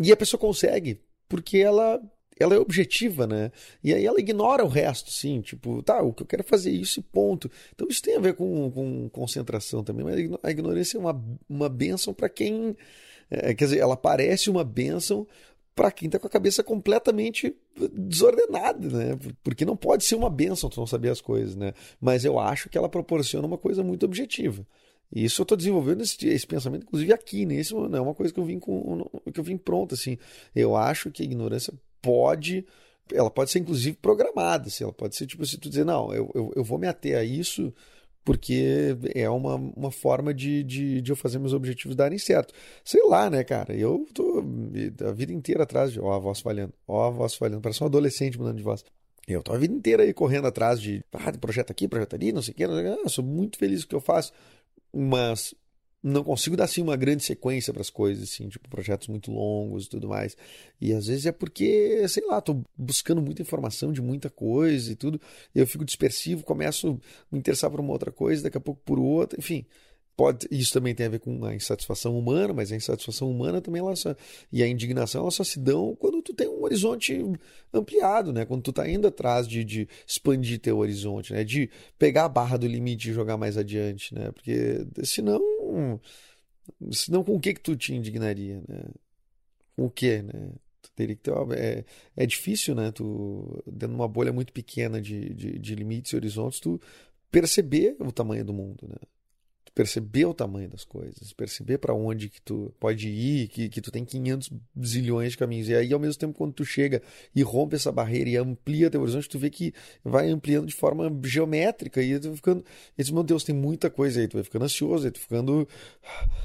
E 0.01 0.11
a 0.11 0.17
pessoa 0.17 0.41
consegue, 0.41 1.01
porque 1.29 1.59
ela 1.59 2.01
ela 2.41 2.55
é 2.55 2.59
objetiva, 2.59 3.27
né? 3.27 3.53
E 3.85 3.93
aí 3.95 4.05
ela 4.05 4.19
ignora 4.19 4.65
o 4.65 4.69
resto, 4.69 5.13
sim, 5.13 5.41
tipo, 5.43 5.83
tá, 5.83 6.03
o 6.03 6.13
que 6.13 6.23
eu 6.23 6.27
quero 6.27 6.43
é 6.43 6.45
fazer 6.45 6.71
isso 6.71 6.99
e 6.99 7.03
ponto. 7.03 7.51
Então 7.75 7.87
isso 7.89 8.03
tem 8.03 8.17
a 8.17 8.21
ver 8.21 8.35
com, 8.35 8.71
com 8.71 9.09
concentração 9.11 9.85
também, 9.85 10.05
mas 10.05 10.17
a 10.43 10.51
ignorância 10.51 10.97
é 10.97 11.01
uma, 11.01 11.25
uma 11.49 11.69
benção 11.69 12.13
para 12.13 12.29
quem 12.29 12.75
é, 13.33 13.55
quer 13.55 13.65
dizer, 13.65 13.79
ela 13.79 13.97
parece 13.97 14.51
uma 14.51 14.63
bênção 14.63 15.27
para 15.75 15.91
quem 15.91 16.07
está 16.07 16.19
com 16.19 16.27
a 16.27 16.31
cabeça 16.31 16.63
completamente 16.63 17.57
desordenada, 17.93 18.89
né? 18.89 19.19
Porque 19.43 19.65
não 19.65 19.77
pode 19.77 20.05
ser 20.05 20.15
uma 20.15 20.31
benção 20.31 20.69
tu 20.69 20.79
não 20.79 20.87
saber 20.87 21.11
as 21.11 21.21
coisas, 21.21 21.57
né? 21.57 21.73
Mas 22.01 22.25
eu 22.25 22.39
acho 22.39 22.69
que 22.69 22.77
ela 22.77 22.89
proporciona 22.89 23.47
uma 23.47 23.59
coisa 23.59 23.83
muito 23.83 24.05
objetiva. 24.05 24.67
E 25.15 25.25
isso 25.25 25.43
eu 25.43 25.45
estou 25.45 25.57
desenvolvendo 25.57 26.03
esse, 26.03 26.27
esse, 26.27 26.47
pensamento, 26.47 26.85
inclusive 26.85 27.13
aqui, 27.13 27.45
nesse 27.45 27.75
não 27.75 27.95
é 27.95 28.01
uma 28.01 28.15
coisa 28.15 28.33
que 28.33 28.41
eu 28.41 28.45
vim 28.45 28.59
com 28.59 29.05
que 29.33 29.39
eu 29.39 29.45
vim 29.45 29.59
pronto 29.59 29.95
assim. 29.95 30.17
Eu 30.55 30.75
acho 30.75 31.11
que 31.11 31.23
a 31.23 31.25
ignorância 31.25 31.73
pode, 32.01 32.65
ela 33.13 33.31
pode 33.31 33.51
ser 33.51 33.59
inclusive 33.59 33.97
programada, 34.01 34.69
assim, 34.69 34.85
ela 34.85 34.93
pode 34.93 35.15
ser 35.15 35.27
tipo 35.27 35.45
se 35.45 35.59
tu 35.59 35.69
dizer 35.69 35.85
não, 35.85 36.13
eu, 36.15 36.31
eu, 36.35 36.53
eu 36.57 36.65
vou 36.65 36.79
me 36.79 36.87
ater 36.87 37.19
a 37.19 37.25
isso 37.25 37.73
porque 38.25 38.97
é 39.15 39.29
uma, 39.29 39.57
uma 39.57 39.91
forma 39.91 40.33
de, 40.33 40.63
de, 40.63 41.01
de, 41.01 41.13
eu 41.13 41.17
fazer 41.17 41.39
meus 41.39 41.53
objetivos 41.53 41.97
darem 41.97 42.19
certo. 42.19 42.55
Sei 42.85 43.03
lá, 43.07 43.29
né, 43.29 43.43
cara? 43.43 43.75
Eu 43.75 44.07
tô 44.15 44.45
a 45.07 45.13
vida 45.13 45.33
inteira 45.33 45.65
atrás 45.65 45.93
de. 45.93 46.01
Ó, 46.01 46.13
a 46.13 46.19
voz 46.19 46.41
falhando, 46.41 46.73
ó, 46.87 47.09
a 47.09 47.11
voz 47.11 47.35
falhando. 47.35 47.61
Parece 47.61 47.83
um 47.83 47.87
adolescente 47.87 48.39
mudando 48.39 48.57
de 48.57 48.63
voz. 48.63 48.85
Eu 49.27 49.43
tô 49.43 49.53
a 49.53 49.59
vida 49.59 49.75
inteira 49.75 50.03
aí 50.03 50.13
correndo 50.13 50.47
atrás 50.47 50.81
de, 50.81 51.05
ah, 51.13 51.33
projeto 51.41 51.71
aqui, 51.71 51.87
projeto 51.87 52.15
ali, 52.15 52.33
não 52.33 52.43
sei 52.43 52.53
o 52.53 52.57
que. 52.57 52.67
Não 52.67 52.77
sei 52.77 52.89
o. 52.89 53.01
Ah, 53.05 53.09
sou 53.09 53.25
muito 53.25 53.59
feliz 53.59 53.83
com 53.83 53.87
o 53.87 53.89
que 53.91 53.97
eu 53.97 54.01
faço, 54.01 54.33
mas 54.93 55.55
não 56.03 56.25
consigo 56.25 56.57
dar 56.57 56.65
assim 56.65 56.83
uma 56.83 56.97
grande 56.97 57.23
sequência 57.23 57.73
para 57.73 57.81
as 57.81 57.91
coisas, 57.91 58.25
assim, 58.25 58.49
tipo 58.49 58.69
projetos 58.69 59.09
muito 59.09 59.31
longos 59.31 59.87
e 59.87 59.89
tudo 59.89 60.09
mais. 60.09 60.37
E 60.81 60.93
às 60.93 61.07
vezes 61.07 61.27
é 61.27 61.33
porque, 61.33 62.07
sei 62.09 62.27
lá, 62.27 62.41
tô 62.41 62.63
buscando 62.77 63.23
muita 63.23 63.43
informação 63.43 63.93
de 63.93 64.03
muita 64.03 64.29
coisa 64.29 64.91
e 64.93 64.97
tudo, 64.97 65.21
eu 65.55 65.67
fico 65.67 65.85
dispersivo, 65.85 66.43
começo 66.43 66.89
a 66.89 66.93
me 67.31 67.39
interessar 67.39 67.71
por 67.71 67.81
uma 67.81 67.93
outra 67.93 68.11
coisa, 68.11 68.43
daqui 68.43 68.57
a 68.59 68.61
pouco 68.61 68.81
por 68.85 68.99
outra, 68.99 69.39
enfim. 69.39 69.65
Pode, 70.15 70.47
isso 70.51 70.73
também 70.75 70.95
tem 70.95 71.07
a 71.07 71.09
ver 71.09 71.21
com 71.21 71.43
a 71.45 71.55
insatisfação 71.55 72.19
humana, 72.19 72.53
mas 72.53 72.71
a 72.71 72.77
insatisfação 72.77 73.31
humana 73.31 73.63
também 73.63 73.81
ela 73.81 73.97
só, 73.97 74.15
e 74.53 74.63
a 74.63 74.69
indignação 74.69 75.23
ela 75.23 75.31
só 75.31 75.43
se 75.43 75.59
dão 75.59 75.97
quando 75.97 76.21
tu 76.21 76.35
tem 76.35 76.47
um 76.47 76.63
horizonte 76.63 77.19
ampliado, 77.73 78.31
né? 78.31 78.45
Quando 78.45 78.63
tu 78.63 78.73
tá 78.75 78.87
indo 78.89 79.07
atrás 79.07 79.49
de, 79.49 79.65
de 79.65 79.89
expandir 80.07 80.61
teu 80.61 80.79
horizonte, 80.79 81.33
né? 81.33 81.45
De 81.45 81.71
pegar 81.99 82.27
a 82.27 82.29
barra 82.29 82.59
do 82.59 82.67
limite 82.67 83.09
e 83.09 83.13
jogar 83.15 83.39
mais 83.39 83.57
adiante, 83.57 84.15
né? 84.15 84.31
Porque 84.33 84.87
senão, 85.03 85.41
senão 86.91 87.25
com 87.25 87.37
o 87.37 87.41
que 87.41 87.55
que 87.55 87.61
tu 87.61 87.75
te 87.75 87.95
indignaria, 87.95 88.63
né? 88.69 88.85
Com 89.77 89.87
o 89.87 89.91
que, 89.91 90.21
né? 90.23 90.53
Tu 90.83 90.91
teria 90.95 91.17
que 91.17 91.23
ter 91.23 91.33
uma, 91.33 91.55
é, 91.57 91.85
é 92.15 92.27
difícil, 92.27 92.75
né? 92.75 92.93
Tu 92.93 93.63
dentro 93.67 93.89
de 93.89 93.95
uma 93.95 94.09
bolha 94.09 94.33
muito 94.33 94.53
pequena 94.53 95.01
de, 95.01 95.33
de, 95.33 95.59
de 95.59 95.75
limites 95.75 96.13
e 96.13 96.17
horizontes, 96.17 96.61
tu 96.61 96.79
perceber 97.31 97.97
o 97.99 98.13
tamanho 98.13 98.45
do 98.45 98.53
mundo, 98.53 98.87
né? 98.87 98.97
Perceber 99.75 100.27
o 100.27 100.35
tamanho 100.35 100.69
das 100.69 100.85
coisas, 100.85 101.33
perceber 101.33 101.79
para 101.79 101.95
onde 101.95 102.29
que 102.29 102.41
tu 102.43 102.75
pode 102.79 103.09
ir, 103.09 103.49
que, 103.49 103.69
que 103.69 103.81
tu 103.81 103.91
tem 103.91 104.05
500 104.05 104.51
zilhões 104.85 105.33
de 105.33 105.39
caminhos. 105.39 105.69
E 105.69 105.75
aí, 105.75 105.93
ao 105.93 105.99
mesmo 105.99 106.19
tempo, 106.19 106.35
quando 106.35 106.53
tu 106.53 106.65
chega 106.65 107.03
e 107.35 107.43
rompe 107.43 107.77
essa 107.77 107.91
barreira 107.91 108.29
e 108.29 108.37
amplia 108.37 108.91
teu 108.91 109.01
horizonte, 109.01 109.29
tu 109.29 109.39
vê 109.39 109.49
que 109.49 109.73
vai 110.05 110.29
ampliando 110.29 110.67
de 110.67 110.75
forma 110.75 111.11
geométrica 111.25 112.03
e 112.03 112.21
tu 112.21 112.35
ficando, 112.37 112.65
e 112.97 113.03
diz, 113.03 113.11
meu 113.11 113.23
Deus, 113.23 113.45
tem 113.45 113.55
muita 113.55 113.89
coisa 113.89 114.21
aí, 114.21 114.29
tu 114.29 114.35
vai 114.35 114.45
ficando 114.45 114.67
ansioso, 114.67 115.07
aí 115.07 115.11
tu 115.11 115.21
ficando 115.21 115.67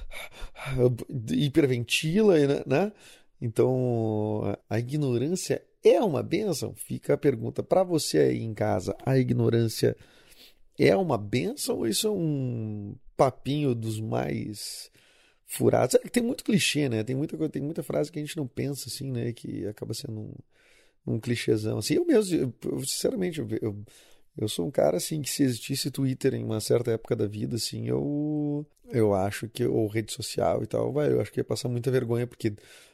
hiperventila, 1.31 2.35
né? 2.65 2.93
Então, 3.41 4.57
a 4.69 4.79
ignorância 4.79 5.61
é 5.83 6.01
uma 6.01 6.23
benção? 6.23 6.73
Fica 6.75 7.13
a 7.15 7.17
pergunta 7.17 7.61
para 7.61 7.83
você 7.83 8.19
aí 8.19 8.41
em 8.41 8.53
casa, 8.53 8.95
a 9.05 9.17
ignorância 9.17 9.95
é 10.79 10.95
uma 10.95 11.17
benção 11.17 11.77
ou 11.79 11.87
isso 11.87 12.07
é 12.07 12.11
um 12.11 12.95
papinho 13.17 13.75
dos 13.75 13.99
mais 13.99 14.91
furados. 15.45 15.95
É, 15.95 15.99
tem 15.99 16.21
muito 16.23 16.43
clichê, 16.43 16.87
né? 16.87 17.03
Tem 17.03 17.15
muita, 17.15 17.49
tem 17.49 17.61
muita 17.61 17.81
frase 17.83 18.11
que 18.11 18.19
a 18.19 18.21
gente 18.21 18.37
não 18.37 18.47
pensa 18.47 18.87
assim, 18.87 19.11
né? 19.11 19.33
Que 19.33 19.65
acaba 19.67 19.93
sendo 19.93 20.19
um, 20.19 20.33
um 21.15 21.19
clichêzão. 21.19 21.79
Assim, 21.79 21.95
eu 21.95 22.05
mesmo, 22.05 22.53
eu, 22.63 22.79
sinceramente, 22.85 23.39
eu, 23.39 23.47
eu, 23.61 23.85
eu, 24.37 24.47
sou 24.47 24.67
um 24.67 24.71
cara 24.71 24.97
assim 24.97 25.21
que 25.21 25.29
se 25.29 25.43
existisse 25.43 25.89
Twitter 25.89 26.35
em 26.35 26.43
uma 26.43 26.59
certa 26.59 26.91
época 26.91 27.15
da 27.15 27.25
vida, 27.27 27.55
assim, 27.55 27.87
eu, 27.87 28.65
eu 28.91 29.13
acho 29.13 29.47
que, 29.49 29.65
ou 29.65 29.87
rede 29.87 30.11
social 30.13 30.63
e 30.63 30.67
tal, 30.67 30.91
vai, 30.93 31.11
eu 31.11 31.21
acho 31.21 31.31
que 31.31 31.39
ia 31.39 31.43
passar 31.43 31.69
muita 31.69 31.89
vergonha, 31.91 32.27
porque 32.27 32.53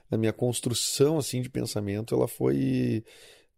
a 0.09 0.17
minha 0.17 0.33
construção 0.33 1.17
assim 1.17 1.41
de 1.41 1.49
pensamento, 1.49 2.15
ela 2.15 2.27
foi 2.27 3.03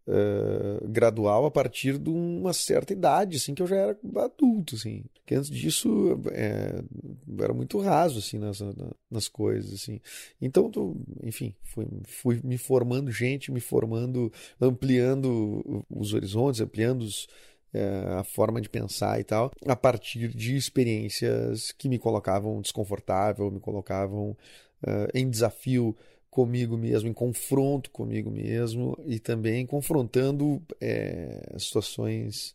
uh, 0.06 0.88
gradual 0.88 1.46
a 1.46 1.50
partir 1.50 1.98
de 1.98 2.10
uma 2.10 2.52
certa 2.52 2.92
idade, 2.92 3.36
assim, 3.36 3.54
que 3.54 3.62
eu 3.62 3.66
já 3.66 3.76
era 3.76 3.98
adulto, 4.16 4.74
assim. 4.74 5.04
Antes 5.30 5.50
disso 5.50 6.20
é, 6.32 6.82
era 7.40 7.52
muito 7.52 7.78
raso, 7.78 8.18
assim, 8.18 8.38
nas, 8.38 8.62
nas 9.10 9.28
coisas, 9.28 9.72
assim. 9.74 10.00
Então, 10.40 10.70
tô, 10.70 10.96
enfim, 11.22 11.54
fui, 11.62 11.86
fui 12.04 12.40
me 12.42 12.56
formando 12.56 13.10
gente, 13.10 13.50
me 13.50 13.60
formando, 13.60 14.32
ampliando 14.60 15.84
os 15.90 16.14
horizontes, 16.14 16.60
ampliando 16.60 17.02
os, 17.02 17.26
é, 17.72 18.18
a 18.18 18.24
forma 18.24 18.60
de 18.60 18.68
pensar 18.68 19.20
e 19.20 19.24
tal, 19.24 19.50
a 19.66 19.76
partir 19.76 20.28
de 20.28 20.56
experiências 20.56 21.72
que 21.72 21.88
me 21.88 21.98
colocavam 21.98 22.60
desconfortável, 22.60 23.50
me 23.50 23.60
colocavam 23.60 24.30
uh, 24.82 25.08
em 25.12 25.28
desafio 25.28 25.96
comigo 26.36 26.76
mesmo, 26.76 27.08
em 27.08 27.14
confronto 27.14 27.90
comigo 27.90 28.30
mesmo 28.30 28.94
e 29.06 29.18
também 29.18 29.64
confrontando 29.64 30.60
é, 30.78 31.54
situações 31.58 32.54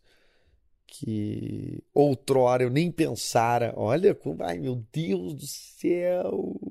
que 0.86 1.84
outrora 1.92 2.62
eu 2.62 2.70
nem 2.70 2.92
pensara. 2.92 3.74
Olha, 3.76 4.14
como, 4.14 4.44
ai 4.44 4.60
meu 4.60 4.86
Deus 4.94 5.34
do 5.34 5.48
céu! 5.48 6.62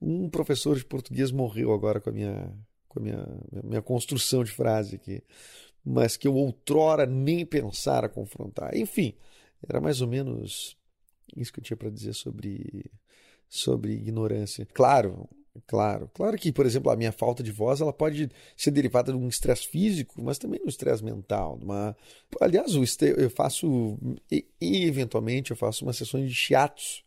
Um 0.00 0.30
professor 0.30 0.78
de 0.78 0.84
português 0.86 1.30
morreu 1.30 1.74
agora 1.74 2.00
com 2.00 2.08
a 2.08 2.12
minha, 2.14 2.50
com 2.88 3.00
a 3.00 3.02
minha, 3.02 3.28
minha 3.62 3.82
construção 3.82 4.42
de 4.42 4.50
frase 4.50 4.96
aqui, 4.96 5.22
mas 5.84 6.16
que 6.16 6.26
eu 6.26 6.34
outrora 6.36 7.04
nem 7.04 7.44
pensara 7.44 8.08
confrontar. 8.08 8.74
Enfim, 8.74 9.14
era 9.68 9.78
mais 9.78 10.00
ou 10.00 10.08
menos 10.08 10.74
isso 11.36 11.52
que 11.52 11.60
eu 11.60 11.64
tinha 11.64 11.76
para 11.76 11.90
dizer 11.90 12.14
sobre 12.14 12.90
sobre 13.46 13.92
ignorância. 13.92 14.66
Claro, 14.72 15.28
Claro, 15.66 16.10
claro 16.14 16.36
que, 16.36 16.52
por 16.52 16.66
exemplo, 16.66 16.90
a 16.90 16.96
minha 16.96 17.12
falta 17.12 17.42
de 17.42 17.52
voz 17.52 17.80
ela 17.80 17.92
pode 17.92 18.30
ser 18.56 18.70
derivada 18.70 19.12
de 19.12 19.18
um 19.18 19.28
estresse 19.28 19.66
físico, 19.66 20.22
mas 20.22 20.38
também 20.38 20.60
de 20.60 20.66
um 20.66 20.68
estresse 20.68 21.04
mental. 21.04 21.58
Uma... 21.62 21.96
Aliás, 22.40 22.72
eu 22.74 23.30
faço, 23.30 23.98
e, 24.30 24.46
eventualmente, 24.60 25.50
eu 25.50 25.56
faço 25.56 25.84
umas 25.84 25.96
sessões 25.96 26.28
de 26.28 26.34
chiatos, 26.34 27.04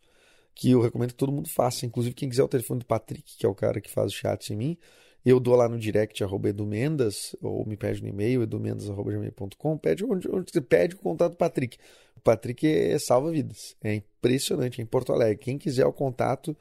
que 0.54 0.70
eu 0.70 0.80
recomendo 0.80 1.10
que 1.10 1.16
todo 1.16 1.32
mundo 1.32 1.48
faça. 1.48 1.84
Inclusive, 1.84 2.14
quem 2.14 2.28
quiser 2.28 2.42
o 2.42 2.48
telefone 2.48 2.80
do 2.80 2.86
Patrick, 2.86 3.36
que 3.36 3.44
é 3.44 3.48
o 3.48 3.54
cara 3.54 3.80
que 3.80 3.90
faz 3.90 4.12
o 4.12 4.14
chiatos 4.14 4.50
em 4.50 4.56
mim, 4.56 4.78
eu 5.24 5.40
dou 5.40 5.56
lá 5.56 5.68
no 5.68 5.78
direct, 5.78 6.22
arroba 6.22 6.50
edumendas, 6.50 7.34
ou 7.40 7.64
me 7.64 7.76
pede 7.76 8.02
no 8.02 8.08
e-mail, 8.08 8.42
edumendas.gmail.com, 8.42 9.78
pede 9.78 10.04
onde, 10.04 10.28
onde 10.30 10.60
pede 10.60 10.94
o 10.94 10.98
contato 10.98 11.32
do 11.32 11.38
Patrick. 11.38 11.78
O 12.14 12.20
Patrick 12.20 12.66
é, 12.66 12.98
salva 12.98 13.30
vidas. 13.30 13.74
É 13.82 13.94
impressionante, 13.94 14.80
é 14.80 14.84
em 14.84 14.86
Porto 14.86 15.12
Alegre. 15.12 15.42
Quem 15.42 15.56
quiser 15.56 15.86
o 15.86 15.92
contato 15.92 16.54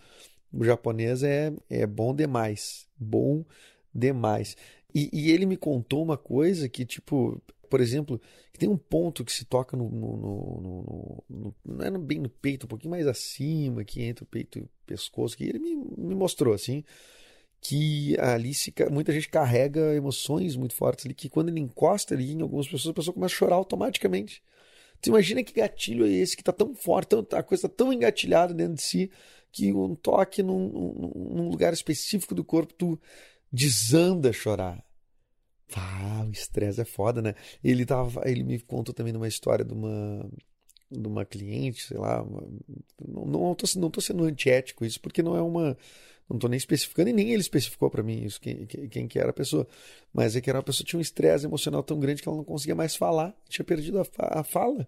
japonês 0.62 1.24
é, 1.24 1.51
é 1.69 1.88
bom 1.88 2.13
demais. 2.13 2.88
Bom 2.98 3.45
demais. 3.93 4.55
E, 4.93 5.10
e, 5.12 5.31
ele 5.31 5.45
me 5.45 5.57
contou 5.57 6.03
uma 6.03 6.17
coisa 6.17 6.69
que, 6.69 6.86
tipo, 6.86 7.41
por 7.69 7.81
exemplo, 7.81 8.22
que 8.51 8.60
tem 8.60 8.69
um 8.69 8.77
ponto 8.77 9.25
que 9.25 9.31
se 9.31 9.45
toca 9.45 9.75
no. 9.75 9.89
no, 9.89 10.17
no, 10.17 11.24
no 11.29 11.55
não 11.65 11.86
é 11.86 11.98
bem 11.98 12.19
no 12.19 12.29
peito, 12.29 12.65
um 12.65 12.69
pouquinho 12.69 12.91
mais 12.91 13.07
acima, 13.07 13.83
que 13.83 14.03
entre 14.03 14.24
o 14.24 14.27
peito 14.27 14.60
e 14.60 14.62
o 14.62 14.69
pescoço, 14.86 15.36
que 15.36 15.43
ele 15.43 15.60
me, 15.60 15.75
me 15.75 16.15
mostrou 16.15 16.53
assim. 16.53 16.83
Que 17.60 18.19
ali 18.19 18.53
se, 18.53 18.74
muita 18.91 19.13
gente 19.13 19.29
carrega 19.29 19.95
emoções 19.95 20.55
muito 20.55 20.75
fortes 20.75 21.05
ali, 21.05 21.13
que 21.15 21.29
quando 21.29 21.50
ele 21.50 21.62
encosta 21.62 22.13
ali 22.13 22.33
em 22.33 22.41
algumas 22.41 22.67
pessoas, 22.67 22.91
a 22.91 22.93
pessoa 22.93 23.13
começa 23.13 23.33
a 23.33 23.38
chorar 23.38 23.55
automaticamente. 23.55 24.43
Tu 25.01 25.10
imagina 25.10 25.43
que 25.43 25.53
gatilho 25.53 26.05
é 26.05 26.10
esse 26.10 26.36
que 26.36 26.41
está 26.41 26.51
tão 26.51 26.75
forte, 26.75 27.10
tão, 27.10 27.19
a 27.31 27.43
coisa 27.43 27.65
está 27.65 27.69
tão 27.69 27.91
engatilhada 27.91 28.53
dentro 28.53 28.75
de 28.75 28.83
si 28.83 29.12
que 29.53 29.72
um 29.72 29.93
toque 29.93 30.41
num, 30.41 30.67
num, 31.15 31.48
lugar 31.48 31.72
específico 31.74 32.33
do 32.33 32.43
corpo, 32.43 32.74
tu 32.74 33.00
desanda 33.51 34.31
a 34.31 34.33
chorar. 34.33 34.83
Ah, 35.75 36.25
o 36.27 36.31
estresse 36.31 36.81
é 36.81 36.86
foda, 36.86 37.22
né? 37.22 37.36
Ele, 37.63 37.86
tava, 37.86 38.24
ele 38.25 38.43
me 38.43 38.60
contou 38.60 38.93
também 38.93 39.13
numa 39.13 39.27
história 39.27 39.63
de 39.63 39.72
uma, 39.72 40.27
de 40.91 41.07
uma 41.07 41.24
cliente, 41.24 41.83
sei 41.83 41.98
lá. 41.98 42.24
Uma, 42.24 42.41
não, 43.07 43.25
não, 43.25 43.57
não 43.75 43.91
sendo 44.01 44.24
antiético 44.24 44.83
isso, 44.83 45.00
porque 45.00 45.22
não 45.22 45.38
é 45.38 45.41
uma. 45.41 45.77
Não 46.27 46.39
tô 46.39 46.48
nem 46.48 46.57
especificando, 46.57 47.10
e 47.10 47.13
nem 47.13 47.31
ele 47.31 47.41
especificou 47.41 47.91
para 47.91 48.01
mim 48.01 48.24
isso, 48.24 48.39
quem, 48.39 48.65
quem, 48.65 49.07
que 49.07 49.19
era 49.19 49.29
a 49.29 49.33
pessoa. 49.33 49.67
Mas 50.12 50.36
é 50.36 50.41
que 50.41 50.50
era 50.50 50.57
uma 50.57 50.63
pessoa 50.63 50.83
que 50.83 50.89
tinha 50.89 50.98
um 50.98 51.01
estresse 51.01 51.45
emocional 51.45 51.83
tão 51.83 52.00
grande 52.00 52.24
que 52.24 52.27
ela 52.27 52.38
não 52.38 52.45
conseguia 52.45 52.74
mais 52.74 52.95
falar, 52.95 53.36
tinha 53.48 53.65
perdido 53.65 54.00
a, 54.00 54.05
a 54.39 54.43
fala. 54.43 54.88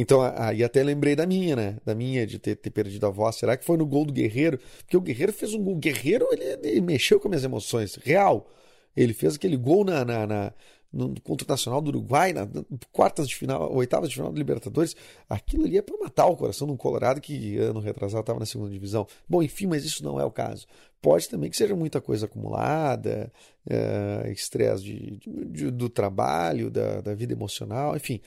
Então, 0.00 0.20
aí 0.36 0.62
até 0.62 0.80
lembrei 0.80 1.16
da 1.16 1.26
minha, 1.26 1.56
né? 1.56 1.76
Da 1.84 1.92
minha, 1.92 2.24
de 2.24 2.38
ter, 2.38 2.54
ter, 2.54 2.70
perdido 2.70 3.04
a 3.04 3.10
voz. 3.10 3.34
Será 3.34 3.56
que 3.56 3.64
foi 3.64 3.76
no 3.76 3.84
gol 3.84 4.04
do 4.04 4.12
Guerreiro? 4.12 4.56
Porque 4.78 4.96
o 4.96 5.00
Guerreiro 5.00 5.32
fez 5.32 5.54
um 5.54 5.64
gol. 5.64 5.74
O 5.74 5.76
Guerreiro, 5.76 6.28
ele, 6.30 6.44
ele 6.62 6.80
mexeu 6.80 7.18
com 7.18 7.28
minhas 7.28 7.42
emoções. 7.42 7.96
Real. 7.96 8.48
Ele 8.96 9.12
fez 9.12 9.34
aquele 9.34 9.56
gol 9.56 9.84
na, 9.84 10.04
na, 10.04 10.24
na, 10.24 10.52
no, 10.92 11.20
contra 11.20 11.44
Nacional 11.48 11.80
do 11.80 11.88
Uruguai, 11.88 12.32
na, 12.32 12.42
na, 12.46 12.64
quartas 12.92 13.28
de 13.28 13.34
final, 13.34 13.74
oitavas 13.74 14.08
de 14.08 14.14
final 14.14 14.30
do 14.30 14.38
Libertadores, 14.38 14.94
aquilo 15.28 15.64
ali 15.64 15.78
é 15.78 15.82
para 15.82 15.98
matar 15.98 16.26
o 16.26 16.36
coração 16.36 16.68
de 16.68 16.74
um 16.74 16.76
Colorado 16.76 17.20
que 17.20 17.58
ano 17.58 17.80
retrasado 17.80 18.20
estava 18.20 18.38
na 18.38 18.46
segunda 18.46 18.70
divisão. 18.70 19.04
Bom, 19.28 19.42
enfim, 19.42 19.66
mas 19.66 19.84
isso 19.84 20.04
não 20.04 20.20
é 20.20 20.24
o 20.24 20.30
caso. 20.30 20.64
Pode 21.02 21.28
também 21.28 21.50
que 21.50 21.56
seja 21.56 21.74
muita 21.74 22.00
coisa 22.00 22.26
acumulada, 22.26 23.32
é, 23.68 24.30
estresse 24.30 24.84
de, 24.84 25.16
de, 25.16 25.44
de, 25.46 25.70
do 25.72 25.88
trabalho, 25.88 26.70
da, 26.70 27.00
da 27.00 27.14
vida 27.14 27.32
emocional, 27.32 27.96
enfim. 27.96 28.20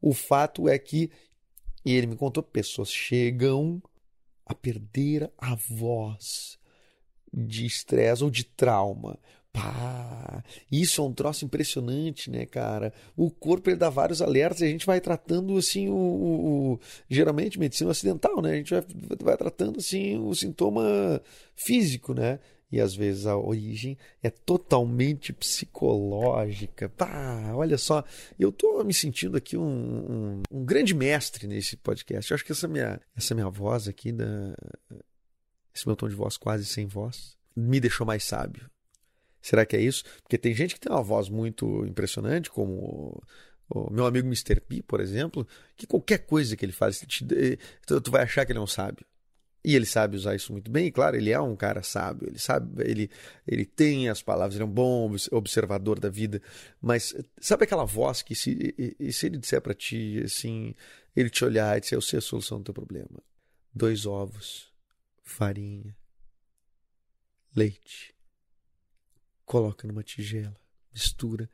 O 0.00 0.12
fato 0.14 0.68
é 0.68 0.78
que, 0.78 1.10
e 1.84 1.92
ele 1.92 2.06
me 2.06 2.16
contou, 2.16 2.42
pessoas 2.42 2.90
chegam 2.90 3.82
a 4.46 4.54
perder 4.54 5.30
a 5.36 5.54
voz 5.54 6.58
de 7.32 7.66
estresse 7.66 8.24
ou 8.24 8.30
de 8.30 8.44
trauma. 8.44 9.18
Pá, 9.52 10.44
isso 10.70 11.00
é 11.00 11.04
um 11.04 11.12
troço 11.12 11.44
impressionante, 11.44 12.30
né, 12.30 12.46
cara? 12.46 12.92
O 13.16 13.30
corpo 13.30 13.68
ele 13.68 13.76
dá 13.76 13.90
vários 13.90 14.22
alertas 14.22 14.60
e 14.60 14.64
a 14.64 14.68
gente 14.68 14.86
vai 14.86 15.00
tratando 15.00 15.56
assim 15.56 15.88
o, 15.88 15.94
o, 15.94 16.72
o 16.72 16.80
geralmente 17.08 17.58
medicina 17.58 17.90
ocidental, 17.90 18.40
né? 18.40 18.52
A 18.52 18.56
gente 18.56 18.70
vai, 18.70 18.84
vai 19.22 19.36
tratando 19.36 19.78
assim 19.78 20.18
o 20.18 20.34
sintoma 20.34 21.20
físico, 21.56 22.14
né? 22.14 22.38
E 22.70 22.80
às 22.80 22.94
vezes 22.94 23.26
a 23.26 23.36
origem 23.36 23.96
é 24.22 24.28
totalmente 24.28 25.32
psicológica. 25.32 26.88
Pá, 26.90 27.52
olha 27.54 27.78
só, 27.78 28.04
eu 28.38 28.52
tô 28.52 28.84
me 28.84 28.92
sentindo 28.92 29.36
aqui 29.36 29.56
um, 29.56 29.62
um, 29.62 30.42
um 30.50 30.64
grande 30.64 30.94
mestre 30.94 31.46
nesse 31.46 31.76
podcast. 31.76 32.30
Eu 32.30 32.34
acho 32.34 32.44
que 32.44 32.52
essa 32.52 32.68
minha, 32.68 33.00
essa 33.16 33.34
minha 33.34 33.48
voz 33.48 33.88
aqui, 33.88 34.12
da, 34.12 34.54
esse 35.74 35.86
meu 35.86 35.96
tom 35.96 36.08
de 36.08 36.14
voz 36.14 36.36
quase 36.36 36.66
sem 36.66 36.86
voz, 36.86 37.36
me 37.56 37.80
deixou 37.80 38.06
mais 38.06 38.24
sábio. 38.24 38.68
Será 39.40 39.64
que 39.64 39.76
é 39.76 39.80
isso? 39.80 40.04
Porque 40.22 40.36
tem 40.36 40.54
gente 40.54 40.74
que 40.74 40.80
tem 40.80 40.92
uma 40.92 41.02
voz 41.02 41.28
muito 41.28 41.86
impressionante, 41.86 42.50
como 42.50 43.22
o 43.70 43.90
meu 43.90 44.04
amigo 44.04 44.26
Mr. 44.26 44.60
P, 44.60 44.82
por 44.82 45.00
exemplo, 45.00 45.46
que 45.76 45.86
qualquer 45.86 46.18
coisa 46.18 46.56
que 46.56 46.64
ele 46.64 46.72
faz, 46.72 47.04
tu 47.86 48.10
vai 48.10 48.24
achar 48.24 48.44
que 48.44 48.52
ele 48.52 48.58
é 48.58 48.62
um 48.62 48.66
sábio. 48.66 49.06
E 49.68 49.74
ele 49.76 49.84
sabe 49.84 50.16
usar 50.16 50.34
isso 50.34 50.50
muito 50.50 50.70
bem, 50.70 50.86
e 50.86 50.90
claro, 50.90 51.14
ele 51.14 51.28
é 51.28 51.38
um 51.38 51.54
cara 51.54 51.82
sábio, 51.82 52.26
ele 52.26 52.38
sabe, 52.38 52.82
ele, 52.90 53.10
ele 53.46 53.66
tem 53.66 54.08
as 54.08 54.22
palavras, 54.22 54.54
ele 54.54 54.62
é 54.62 54.66
um 54.66 54.70
bom 54.70 55.14
observador 55.30 56.00
da 56.00 56.08
vida, 56.08 56.40
mas 56.80 57.14
sabe 57.38 57.64
aquela 57.64 57.84
voz 57.84 58.22
que 58.22 58.34
se, 58.34 58.74
e, 58.98 59.12
se 59.12 59.26
ele 59.26 59.36
disser 59.36 59.60
para 59.60 59.74
ti 59.74 60.22
assim, 60.24 60.74
ele 61.14 61.28
te 61.28 61.44
olhar 61.44 61.76
e 61.76 61.82
disser, 61.82 61.98
eu 61.98 62.00
sei 62.00 62.18
a 62.18 62.22
solução 62.22 62.56
do 62.56 62.64
teu 62.64 62.72
problema. 62.72 63.22
Dois 63.74 64.06
ovos, 64.06 64.72
farinha, 65.22 65.94
leite, 67.54 68.14
coloca 69.44 69.86
numa 69.86 70.02
tigela, 70.02 70.56
mistura, 70.94 71.46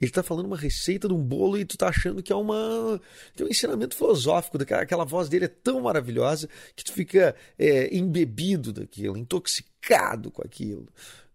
ele 0.00 0.10
está 0.10 0.22
falando 0.22 0.46
uma 0.46 0.56
receita 0.56 1.08
de 1.08 1.14
um 1.14 1.22
bolo 1.22 1.58
e 1.58 1.64
tu 1.64 1.76
tá 1.76 1.88
achando 1.88 2.22
que 2.22 2.32
é 2.32 2.36
uma 2.36 3.00
tem 3.34 3.46
um 3.46 3.50
ensinamento 3.50 3.96
filosófico 3.96 4.56
daquela 4.56 4.82
aquela 4.82 5.04
voz 5.04 5.28
dele 5.28 5.46
é 5.46 5.48
tão 5.48 5.80
maravilhosa 5.80 6.48
que 6.76 6.84
tu 6.84 6.92
fica 6.92 7.34
é, 7.58 7.94
embebido 7.96 8.72
daquilo, 8.72 9.16
intoxicado 9.16 10.30
com 10.30 10.42
aquilo, 10.42 10.86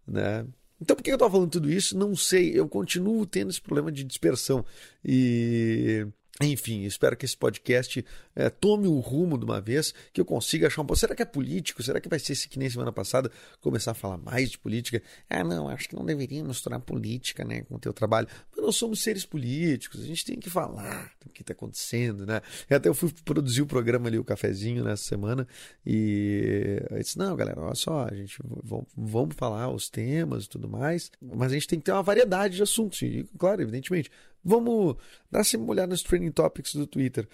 né? 0.06 0.46
Então 0.80 0.96
por 0.96 1.02
que 1.02 1.10
eu 1.10 1.14
estou 1.14 1.30
falando 1.30 1.50
tudo 1.50 1.70
isso? 1.70 1.96
Não 1.96 2.16
sei. 2.16 2.58
Eu 2.58 2.68
continuo 2.68 3.24
tendo 3.24 3.50
esse 3.50 3.60
problema 3.60 3.92
de 3.92 4.04
dispersão 4.04 4.64
e 5.04 6.06
enfim, 6.42 6.82
espero 6.82 7.16
que 7.16 7.24
esse 7.24 7.36
podcast 7.36 8.04
é, 8.34 8.50
tome 8.50 8.88
o 8.88 8.98
rumo 8.98 9.38
de 9.38 9.44
uma 9.44 9.60
vez, 9.60 9.94
que 10.12 10.20
eu 10.20 10.24
consiga 10.24 10.66
achar 10.66 10.82
um 10.82 10.86
pouco. 10.86 10.98
Será 10.98 11.14
que 11.14 11.22
é 11.22 11.24
político? 11.24 11.80
Será 11.80 12.00
que 12.00 12.08
vai 12.08 12.18
ser 12.18 12.32
esse 12.32 12.48
que 12.48 12.58
nem 12.58 12.68
semana 12.68 12.90
passada 12.90 13.30
começar 13.60 13.92
a 13.92 13.94
falar 13.94 14.18
mais 14.18 14.50
de 14.50 14.58
política? 14.58 15.00
Ah, 15.30 15.44
não, 15.44 15.68
acho 15.68 15.88
que 15.88 15.94
não 15.94 16.04
deveria 16.04 16.42
misturar 16.42 16.80
política 16.80 17.44
né, 17.44 17.62
com 17.62 17.76
o 17.76 17.78
teu 17.78 17.92
trabalho. 17.92 18.26
Mas 18.50 18.64
nós 18.64 18.74
somos 18.74 19.00
seres 19.00 19.24
políticos, 19.24 20.02
a 20.02 20.06
gente 20.06 20.24
tem 20.24 20.36
que 20.40 20.50
falar 20.50 21.12
do 21.24 21.30
que 21.30 21.42
está 21.42 21.52
acontecendo, 21.52 22.26
né? 22.26 22.40
E 22.68 22.74
até 22.74 22.88
eu 22.88 22.94
fui 22.94 23.12
produzir 23.24 23.62
o 23.62 23.66
programa 23.66 24.08
ali, 24.08 24.18
o 24.18 24.24
cafezinho, 24.24 24.82
nessa 24.82 25.04
semana, 25.04 25.46
e 25.86 26.82
eu 26.90 26.98
disse: 26.98 27.16
não, 27.16 27.36
galera, 27.36 27.60
olha 27.60 27.74
só, 27.76 28.08
a 28.10 28.14
gente 28.14 28.38
vamos 28.96 29.36
falar 29.36 29.70
os 29.70 29.88
temas 29.88 30.46
e 30.46 30.48
tudo 30.48 30.68
mais, 30.68 31.12
mas 31.22 31.52
a 31.52 31.54
gente 31.54 31.68
tem 31.68 31.78
que 31.78 31.84
ter 31.84 31.92
uma 31.92 32.02
variedade 32.02 32.56
de 32.56 32.62
assuntos. 32.62 33.00
E, 33.02 33.24
claro, 33.38 33.62
evidentemente, 33.62 34.10
Vamos 34.44 34.96
dar 35.30 35.42
uma 35.56 35.70
olhada 35.70 35.88
nos 35.88 36.02
trending 36.02 36.30
topics 36.30 36.74
do 36.74 36.86
Twitter. 36.86 37.26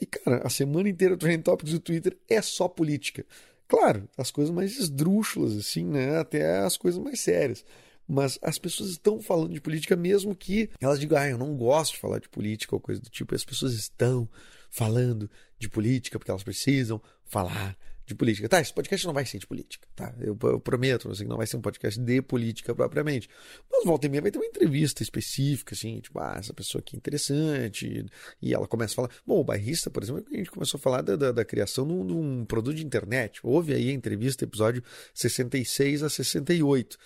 E, 0.00 0.06
cara, 0.06 0.42
a 0.44 0.50
semana 0.50 0.88
inteira 0.88 1.14
o 1.14 1.16
trending 1.16 1.42
topics 1.42 1.72
do 1.72 1.80
Twitter 1.80 2.16
é 2.28 2.40
só 2.40 2.66
política. 2.66 3.24
Claro, 3.68 4.08
as 4.16 4.30
coisas 4.30 4.54
mais 4.54 4.78
esdrúxulas, 4.78 5.56
assim, 5.56 5.84
né? 5.84 6.18
Até 6.18 6.58
as 6.58 6.76
coisas 6.76 7.02
mais 7.02 7.20
sérias. 7.20 7.64
Mas 8.06 8.38
as 8.42 8.58
pessoas 8.58 8.90
estão 8.90 9.20
falando 9.20 9.52
de 9.52 9.60
política, 9.60 9.96
mesmo 9.96 10.34
que 10.34 10.70
elas 10.80 11.00
digam, 11.00 11.18
ah, 11.18 11.28
eu 11.28 11.38
não 11.38 11.56
gosto 11.56 11.94
de 11.94 12.00
falar 12.00 12.18
de 12.18 12.28
política 12.28 12.74
ou 12.74 12.80
coisa 12.80 13.00
do 13.00 13.08
tipo. 13.08 13.34
As 13.34 13.44
pessoas 13.44 13.72
estão 13.72 14.28
falando 14.70 15.30
de 15.58 15.68
política 15.68 16.18
porque 16.18 16.30
elas 16.30 16.42
precisam 16.42 17.00
falar 17.24 17.76
de 18.06 18.14
política. 18.14 18.48
Tá, 18.48 18.60
esse 18.60 18.72
podcast 18.72 19.06
não 19.06 19.14
vai 19.14 19.24
ser 19.24 19.38
de 19.38 19.46
política, 19.46 19.88
tá? 19.96 20.14
Eu, 20.20 20.36
eu 20.42 20.60
prometo 20.60 21.10
assim, 21.10 21.24
não 21.24 21.36
vai 21.36 21.46
ser 21.46 21.56
um 21.56 21.60
podcast 21.60 21.98
de 21.98 22.22
política 22.22 22.74
propriamente. 22.74 23.28
Mas 23.70 23.84
volta 23.84 24.06
e 24.06 24.10
meia 24.10 24.20
vai 24.20 24.30
ter 24.30 24.38
uma 24.38 24.46
entrevista 24.46 25.02
específica, 25.02 25.74
assim, 25.74 26.00
tipo, 26.00 26.18
ah, 26.18 26.36
essa 26.38 26.52
pessoa 26.52 26.80
aqui 26.80 26.96
é 26.96 26.98
interessante. 26.98 28.06
E 28.42 28.54
ela 28.54 28.66
começa 28.66 28.92
a 28.92 28.96
falar. 28.96 29.10
Bom, 29.26 29.40
o 29.40 29.44
bairrista, 29.44 29.90
por 29.90 30.02
exemplo, 30.02 30.24
a 30.30 30.36
gente 30.36 30.50
começou 30.50 30.78
a 30.78 30.80
falar 30.80 31.02
da, 31.02 31.16
da, 31.16 31.32
da 31.32 31.44
criação 31.44 31.86
de 31.86 31.92
um, 31.92 32.06
de 32.06 32.12
um 32.12 32.44
produto 32.44 32.76
de 32.76 32.84
internet. 32.84 33.40
Houve 33.42 33.72
aí 33.72 33.88
a 33.90 33.92
entrevista, 33.92 34.44
episódio 34.44 34.82
66 35.14 36.02
a 36.02 36.10
68. 36.10 36.98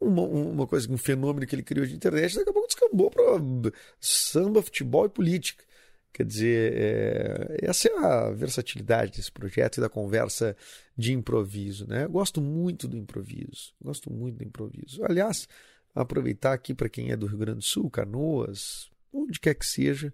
Uma, 0.00 0.22
uma 0.22 0.66
coisa, 0.66 0.90
um 0.92 0.98
fenômeno 0.98 1.46
que 1.46 1.54
ele 1.54 1.62
criou 1.62 1.86
de 1.86 1.94
internet, 1.94 2.34
daqui 2.34 2.50
a 2.50 2.52
pouco 2.52 2.68
descambou 2.68 3.10
para 3.10 3.24
samba, 4.00 4.60
futebol 4.60 5.06
e 5.06 5.08
política. 5.08 5.64
Quer 6.16 6.24
dizer, 6.24 6.72
é, 6.74 7.56
essa 7.60 7.88
é 7.88 7.98
a 7.98 8.30
versatilidade 8.30 9.12
desse 9.12 9.30
projeto 9.30 9.76
e 9.76 9.80
da 9.82 9.88
conversa 9.90 10.56
de 10.96 11.12
improviso. 11.12 11.86
Né? 11.86 12.04
Eu 12.04 12.10
gosto 12.10 12.40
muito 12.40 12.88
do 12.88 12.96
improviso. 12.96 13.74
Gosto 13.78 14.10
muito 14.10 14.38
do 14.38 14.42
improviso. 14.42 15.04
Aliás, 15.04 15.46
aproveitar 15.94 16.54
aqui 16.54 16.72
para 16.72 16.88
quem 16.88 17.10
é 17.10 17.16
do 17.18 17.26
Rio 17.26 17.36
Grande 17.36 17.58
do 17.58 17.64
Sul, 17.64 17.90
Canoas, 17.90 18.88
onde 19.12 19.38
quer 19.38 19.52
que 19.52 19.66
seja, 19.66 20.10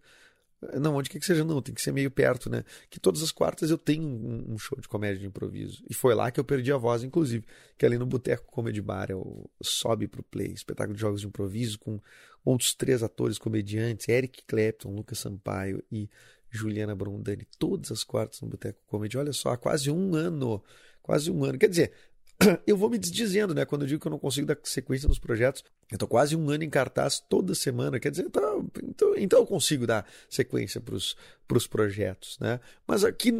não, 0.80 0.96
onde 0.96 1.08
quer 1.08 1.20
que 1.20 1.24
seja, 1.24 1.44
não, 1.44 1.62
tem 1.62 1.72
que 1.72 1.80
ser 1.80 1.92
meio 1.92 2.10
perto, 2.10 2.50
né? 2.50 2.64
Que 2.90 2.98
todas 2.98 3.22
as 3.22 3.30
quartas 3.30 3.70
eu 3.70 3.78
tenho 3.78 4.04
um, 4.04 4.58
show 4.58 4.76
de 4.80 4.88
comédia 4.88 5.20
de 5.20 5.26
improviso. 5.26 5.84
E 5.88 5.94
foi 5.94 6.16
lá 6.16 6.32
que 6.32 6.40
eu 6.40 6.44
perdi 6.44 6.72
a 6.72 6.76
voz, 6.76 7.04
inclusive, 7.04 7.46
que 7.78 7.84
é 7.84 7.88
ali 7.88 7.96
no 7.96 8.06
Boteco 8.06 8.50
Comedy 8.50 8.82
Bar, 8.82 9.12
é 9.12 9.14
o 9.14 9.48
Sobe 9.62 10.08
pro 10.08 10.24
Play, 10.24 10.52
espetáculo 10.52 10.96
de 10.96 11.00
jogos 11.00 11.20
de 11.20 11.28
improviso 11.28 11.78
com 11.78 12.00
outros 12.44 12.74
três 12.74 13.02
atores 13.02 13.38
comediantes, 13.38 14.08
Eric 14.08 14.42
Clapton, 14.46 14.94
Lucas 14.94 15.18
Sampaio 15.18 15.82
e 15.90 16.08
Juliana 16.50 16.94
Brondani, 16.94 17.46
todas 17.58 17.90
as 17.90 18.04
quartas 18.04 18.40
no 18.42 18.48
Boteco 18.48 18.78
Comedy. 18.86 19.16
Olha 19.16 19.32
só, 19.32 19.50
há 19.50 19.56
quase 19.56 19.90
um 19.90 20.14
ano, 20.14 20.62
quase 21.02 21.30
um 21.30 21.44
ano. 21.44 21.58
Quer 21.58 21.68
dizer, 21.68 21.92
eu 22.66 22.76
vou 22.76 22.90
me 22.90 22.98
desdizendo, 22.98 23.54
né? 23.54 23.64
Quando 23.64 23.82
eu 23.82 23.88
digo 23.88 24.00
que 24.00 24.06
eu 24.06 24.10
não 24.10 24.18
consigo 24.18 24.46
dar 24.46 24.58
sequência 24.64 25.08
nos 25.08 25.18
projetos, 25.18 25.64
eu 25.90 25.98
tô 25.98 26.06
quase 26.06 26.36
um 26.36 26.50
ano 26.50 26.64
em 26.64 26.70
cartaz 26.70 27.20
toda 27.20 27.54
semana. 27.54 27.98
Quer 27.98 28.10
dizer, 28.10 28.28
tá, 28.30 28.40
então, 28.82 29.16
então 29.16 29.38
eu 29.40 29.46
consigo 29.46 29.86
dar 29.86 30.06
sequência 30.28 30.80
para 30.80 30.94
os 30.94 31.66
projetos, 31.66 32.38
né? 32.40 32.60
Mas 32.86 33.04
aqui, 33.04 33.32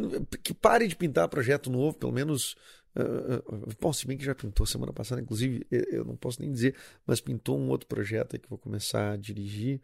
que 0.43 0.53
pare 0.53 0.87
de 0.87 0.95
pintar 0.95 1.27
projeto 1.27 1.69
novo, 1.69 1.97
pelo 1.97 2.11
menos. 2.11 2.55
Uh, 2.95 3.75
bom, 3.79 3.91
se 3.91 4.05
bem 4.05 4.17
que 4.17 4.23
já 4.25 4.35
pintou 4.35 4.65
semana 4.65 4.93
passada, 4.93 5.21
inclusive, 5.21 5.65
eu 5.69 6.05
não 6.05 6.15
posso 6.15 6.41
nem 6.41 6.51
dizer, 6.51 6.75
mas 7.05 7.19
pintou 7.19 7.59
um 7.59 7.69
outro 7.69 7.87
projeto 7.87 8.35
aí 8.35 8.39
que 8.39 8.49
vou 8.49 8.57
começar 8.57 9.13
a 9.13 9.17
dirigir. 9.17 9.81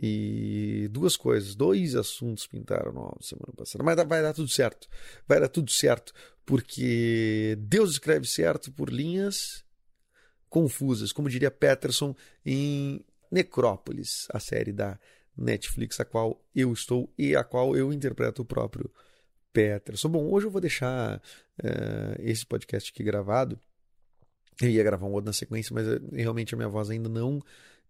E 0.00 0.88
duas 0.90 1.16
coisas, 1.16 1.54
dois 1.54 1.94
assuntos 1.94 2.46
pintaram 2.46 2.92
no 2.92 3.16
semana 3.20 3.52
passada. 3.54 3.84
Mas 3.84 3.96
vai 3.96 4.22
dar 4.22 4.32
tudo 4.32 4.48
certo. 4.48 4.88
Vai 5.28 5.38
dar 5.38 5.48
tudo 5.48 5.70
certo. 5.70 6.14
Porque 6.46 7.56
Deus 7.60 7.92
escreve 7.92 8.26
certo 8.26 8.72
por 8.72 8.90
linhas 8.90 9.64
confusas, 10.48 11.12
como 11.12 11.28
diria 11.28 11.50
Peterson 11.50 12.14
em 12.44 13.04
Necrópolis, 13.30 14.26
a 14.30 14.38
série 14.38 14.72
da 14.72 14.98
Netflix, 15.36 15.98
a 16.00 16.04
qual 16.04 16.42
eu 16.54 16.72
estou 16.72 17.12
e 17.16 17.34
a 17.34 17.42
qual 17.42 17.76
eu 17.76 17.92
interpreto 17.92 18.42
o 18.42 18.44
próprio 18.44 18.90
Peterson. 19.52 20.08
Bom, 20.08 20.30
hoje 20.30 20.46
eu 20.46 20.50
vou 20.50 20.60
deixar 20.60 21.18
uh, 21.18 22.20
esse 22.20 22.44
podcast 22.46 22.90
aqui 22.90 23.02
gravado. 23.02 23.58
Eu 24.60 24.68
ia 24.68 24.82
gravar 24.82 25.06
um 25.06 25.12
outro 25.12 25.26
na 25.26 25.32
sequência, 25.32 25.74
mas 25.74 25.88
eh, 25.88 25.98
realmente 26.12 26.54
a 26.54 26.56
minha 26.56 26.68
voz 26.68 26.90
ainda 26.90 27.08
não 27.08 27.42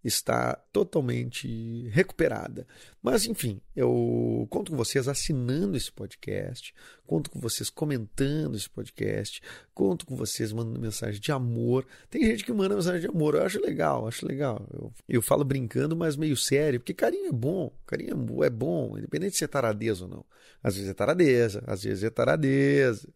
está 0.04 0.54
totalmente 0.72 1.88
recuperada. 1.88 2.66
Mas 3.02 3.24
enfim, 3.26 3.60
eu 3.74 4.46
conto 4.50 4.72
com 4.72 4.76
vocês 4.76 5.06
assinando 5.06 5.76
esse 5.76 5.92
podcast, 5.92 6.74
conto 7.06 7.30
com 7.30 7.38
vocês 7.38 7.70
comentando 7.70 8.56
esse 8.56 8.68
podcast, 8.68 9.40
conto 9.74 10.04
com 10.04 10.16
vocês 10.16 10.52
mandando 10.52 10.80
mensagem 10.80 11.20
de 11.20 11.30
amor. 11.30 11.86
Tem 12.10 12.24
gente 12.24 12.44
que 12.44 12.52
manda 12.52 12.74
mensagem 12.74 13.00
de 13.00 13.06
amor, 13.06 13.34
eu 13.34 13.42
acho 13.42 13.60
legal, 13.60 14.08
acho 14.08 14.26
legal. 14.26 14.66
Eu, 14.72 14.92
eu 15.08 15.22
falo 15.22 15.44
brincando, 15.44 15.96
mas 15.96 16.16
meio 16.16 16.36
sério, 16.36 16.80
porque 16.80 16.94
carinho 16.94 17.28
é 17.28 17.32
bom, 17.32 17.72
carinho 17.86 18.44
é 18.44 18.50
bom, 18.50 18.98
independente 18.98 19.36
se 19.36 19.44
é 19.44 19.48
taradeza 19.48 20.04
ou 20.04 20.10
não. 20.10 20.24
Às 20.62 20.74
vezes 20.74 20.90
é 20.90 20.94
taradeza, 20.94 21.62
às 21.66 21.82
vezes 21.82 22.04
é 22.04 22.10
taradeza, 22.10 23.08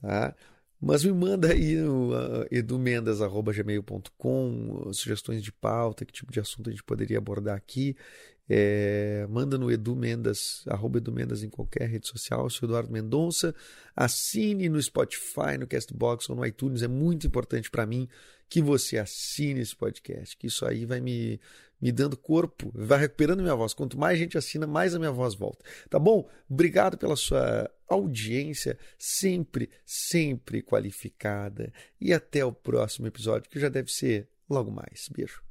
tá? 0.00 0.34
Mas 0.84 1.04
me 1.04 1.12
manda 1.12 1.52
aí 1.52 1.76
no 1.76 2.10
uh, 2.10 2.44
edumendas.gmail.com 2.50 4.92
sugestões 4.92 5.40
de 5.40 5.52
pauta, 5.52 6.04
que 6.04 6.12
tipo 6.12 6.32
de 6.32 6.40
assunto 6.40 6.68
a 6.68 6.72
gente 6.72 6.82
poderia 6.82 7.18
abordar 7.18 7.56
aqui. 7.56 7.94
É, 8.48 9.24
manda 9.30 9.56
no 9.56 9.70
Edu 9.70 9.94
Mendas, 9.94 10.64
arroba 10.66 10.98
Edu 10.98 11.12
Mendas 11.12 11.44
em 11.44 11.48
qualquer 11.48 11.88
rede 11.88 12.08
social, 12.08 12.50
sou 12.50 12.68
Eduardo 12.68 12.92
Mendonça. 12.92 13.54
Assine 13.94 14.68
no 14.68 14.82
Spotify, 14.82 15.56
no 15.56 15.68
Castbox 15.68 16.28
ou 16.28 16.34
no 16.34 16.44
iTunes. 16.44 16.82
É 16.82 16.88
muito 16.88 17.28
importante 17.28 17.70
para 17.70 17.86
mim 17.86 18.08
que 18.48 18.60
você 18.60 18.98
assine 18.98 19.60
esse 19.60 19.76
podcast, 19.76 20.36
que 20.36 20.48
isso 20.48 20.66
aí 20.66 20.84
vai 20.84 21.00
me, 21.00 21.38
me 21.82 21.90
dando 21.90 22.16
corpo, 22.16 22.70
vai 22.72 23.00
recuperando 23.00 23.42
minha 23.42 23.56
voz. 23.56 23.74
Quanto 23.74 23.98
mais 23.98 24.16
gente 24.16 24.38
assina, 24.38 24.66
mais 24.68 24.94
a 24.94 24.98
minha 25.00 25.10
voz 25.10 25.34
volta. 25.34 25.64
Tá 25.90 25.98
bom? 25.98 26.28
Obrigado 26.48 26.96
pela 26.96 27.16
sua 27.16 27.68
audiência, 27.88 28.78
sempre, 28.96 29.68
sempre 29.84 30.62
qualificada. 30.62 31.72
E 32.00 32.12
até 32.12 32.44
o 32.44 32.52
próximo 32.52 33.08
episódio, 33.08 33.50
que 33.50 33.58
já 33.58 33.68
deve 33.68 33.90
ser 33.90 34.28
logo 34.48 34.70
mais. 34.70 35.08
Beijo. 35.12 35.42